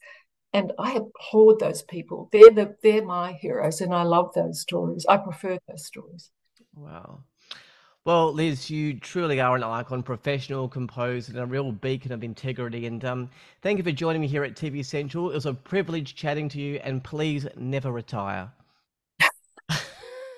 and 0.55 0.71
I 0.79 0.93
applaud 0.93 1.59
those 1.59 1.81
people. 1.81 2.29
They're 2.31 2.49
the 2.49 2.77
they're 2.81 3.03
my 3.03 3.33
heroes, 3.33 3.81
and 3.81 3.93
I 3.93 4.03
love 4.03 4.31
those 4.33 4.61
stories. 4.61 5.05
I 5.07 5.17
prefer 5.17 5.59
those 5.67 5.85
stories. 5.85 6.31
Wow. 6.73 7.25
Well, 8.05 8.31
Liz, 8.31 8.69
you 8.69 8.97
truly 8.99 9.41
are 9.41 9.57
an 9.57 9.63
icon, 9.63 10.01
professional, 10.01 10.69
composer, 10.69 11.33
and 11.33 11.41
a 11.41 11.45
real 11.45 11.73
beacon 11.73 12.13
of 12.13 12.23
integrity. 12.23 12.85
And 12.85 13.03
um, 13.03 13.29
thank 13.63 13.79
you 13.79 13.83
for 13.83 13.91
joining 13.91 14.21
me 14.21 14.27
here 14.27 14.45
at 14.45 14.55
TV 14.55 14.85
Central. 14.85 15.29
It 15.31 15.33
was 15.33 15.45
a 15.45 15.53
privilege 15.53 16.15
chatting 16.15 16.47
to 16.49 16.61
you, 16.61 16.79
and 16.83 17.03
please 17.03 17.45
never 17.57 17.91
retire. 17.91 18.49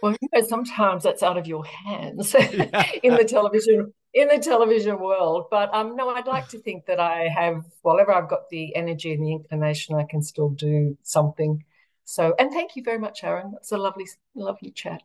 well, 0.02 0.16
you 0.20 0.30
know, 0.34 0.42
sometimes 0.42 1.04
that's 1.04 1.22
out 1.22 1.38
of 1.38 1.46
your 1.46 1.64
hands 1.64 2.34
in 3.04 3.16
the 3.16 3.26
television 3.28 3.94
in 4.18 4.28
the 4.28 4.40
television 4.40 5.00
world. 5.00 5.46
But 5.52 5.74
um, 5.74 5.96
no, 5.96 6.10
I'd 6.10 6.28
like 6.28 6.48
to 6.50 6.60
think 6.60 6.88
that 6.88 7.00
I 7.00 7.28
have, 7.28 7.64
whatever 7.84 8.14
I've 8.14 8.30
got 8.30 8.50
the 8.50 8.76
energy 8.76 9.14
and 9.14 9.24
the 9.24 9.32
inclination, 9.32 9.96
I 9.96 10.04
can 10.04 10.22
still 10.22 10.50
do 10.50 10.98
something. 11.04 11.64
So, 12.06 12.34
and 12.40 12.52
thank 12.52 12.76
you 12.76 12.84
very 12.84 12.98
much, 12.98 13.24
Aaron. 13.24 13.54
It's 13.58 13.72
a 13.72 13.78
lovely, 13.78 14.08
lovely 14.34 14.72
chat. 14.72 15.04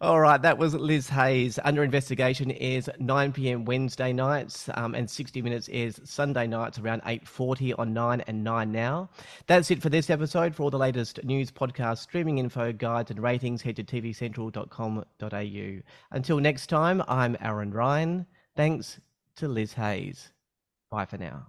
All 0.00 0.20
right, 0.20 0.40
that 0.42 0.58
was 0.58 0.74
Liz 0.74 1.08
Hayes. 1.08 1.58
Under 1.64 1.82
investigation 1.82 2.52
is 2.52 2.88
9 3.00 3.32
p.m. 3.32 3.64
Wednesday 3.64 4.12
nights, 4.12 4.70
um, 4.74 4.94
and 4.94 5.10
60 5.10 5.42
minutes 5.42 5.66
is 5.68 6.00
Sunday 6.04 6.46
nights 6.46 6.78
around 6.78 7.02
8:40 7.02 7.76
on 7.76 7.94
9 7.94 8.20
and 8.28 8.44
9 8.44 8.70
now. 8.70 9.10
That's 9.48 9.72
it 9.72 9.82
for 9.82 9.88
this 9.88 10.08
episode. 10.08 10.54
For 10.54 10.62
all 10.62 10.70
the 10.70 10.78
latest 10.78 11.24
news, 11.24 11.50
podcasts, 11.50 11.98
streaming 11.98 12.38
info, 12.38 12.72
guides, 12.72 13.10
and 13.10 13.20
ratings, 13.20 13.60
head 13.60 13.74
to 13.74 13.82
tvcentral.com.au. 13.82 15.82
Until 16.12 16.38
next 16.38 16.68
time, 16.68 17.02
I'm 17.08 17.36
Aaron 17.40 17.72
Ryan. 17.72 18.26
Thanks 18.54 19.00
to 19.36 19.48
Liz 19.48 19.72
Hayes. 19.72 20.30
Bye 20.90 21.06
for 21.06 21.18
now. 21.18 21.48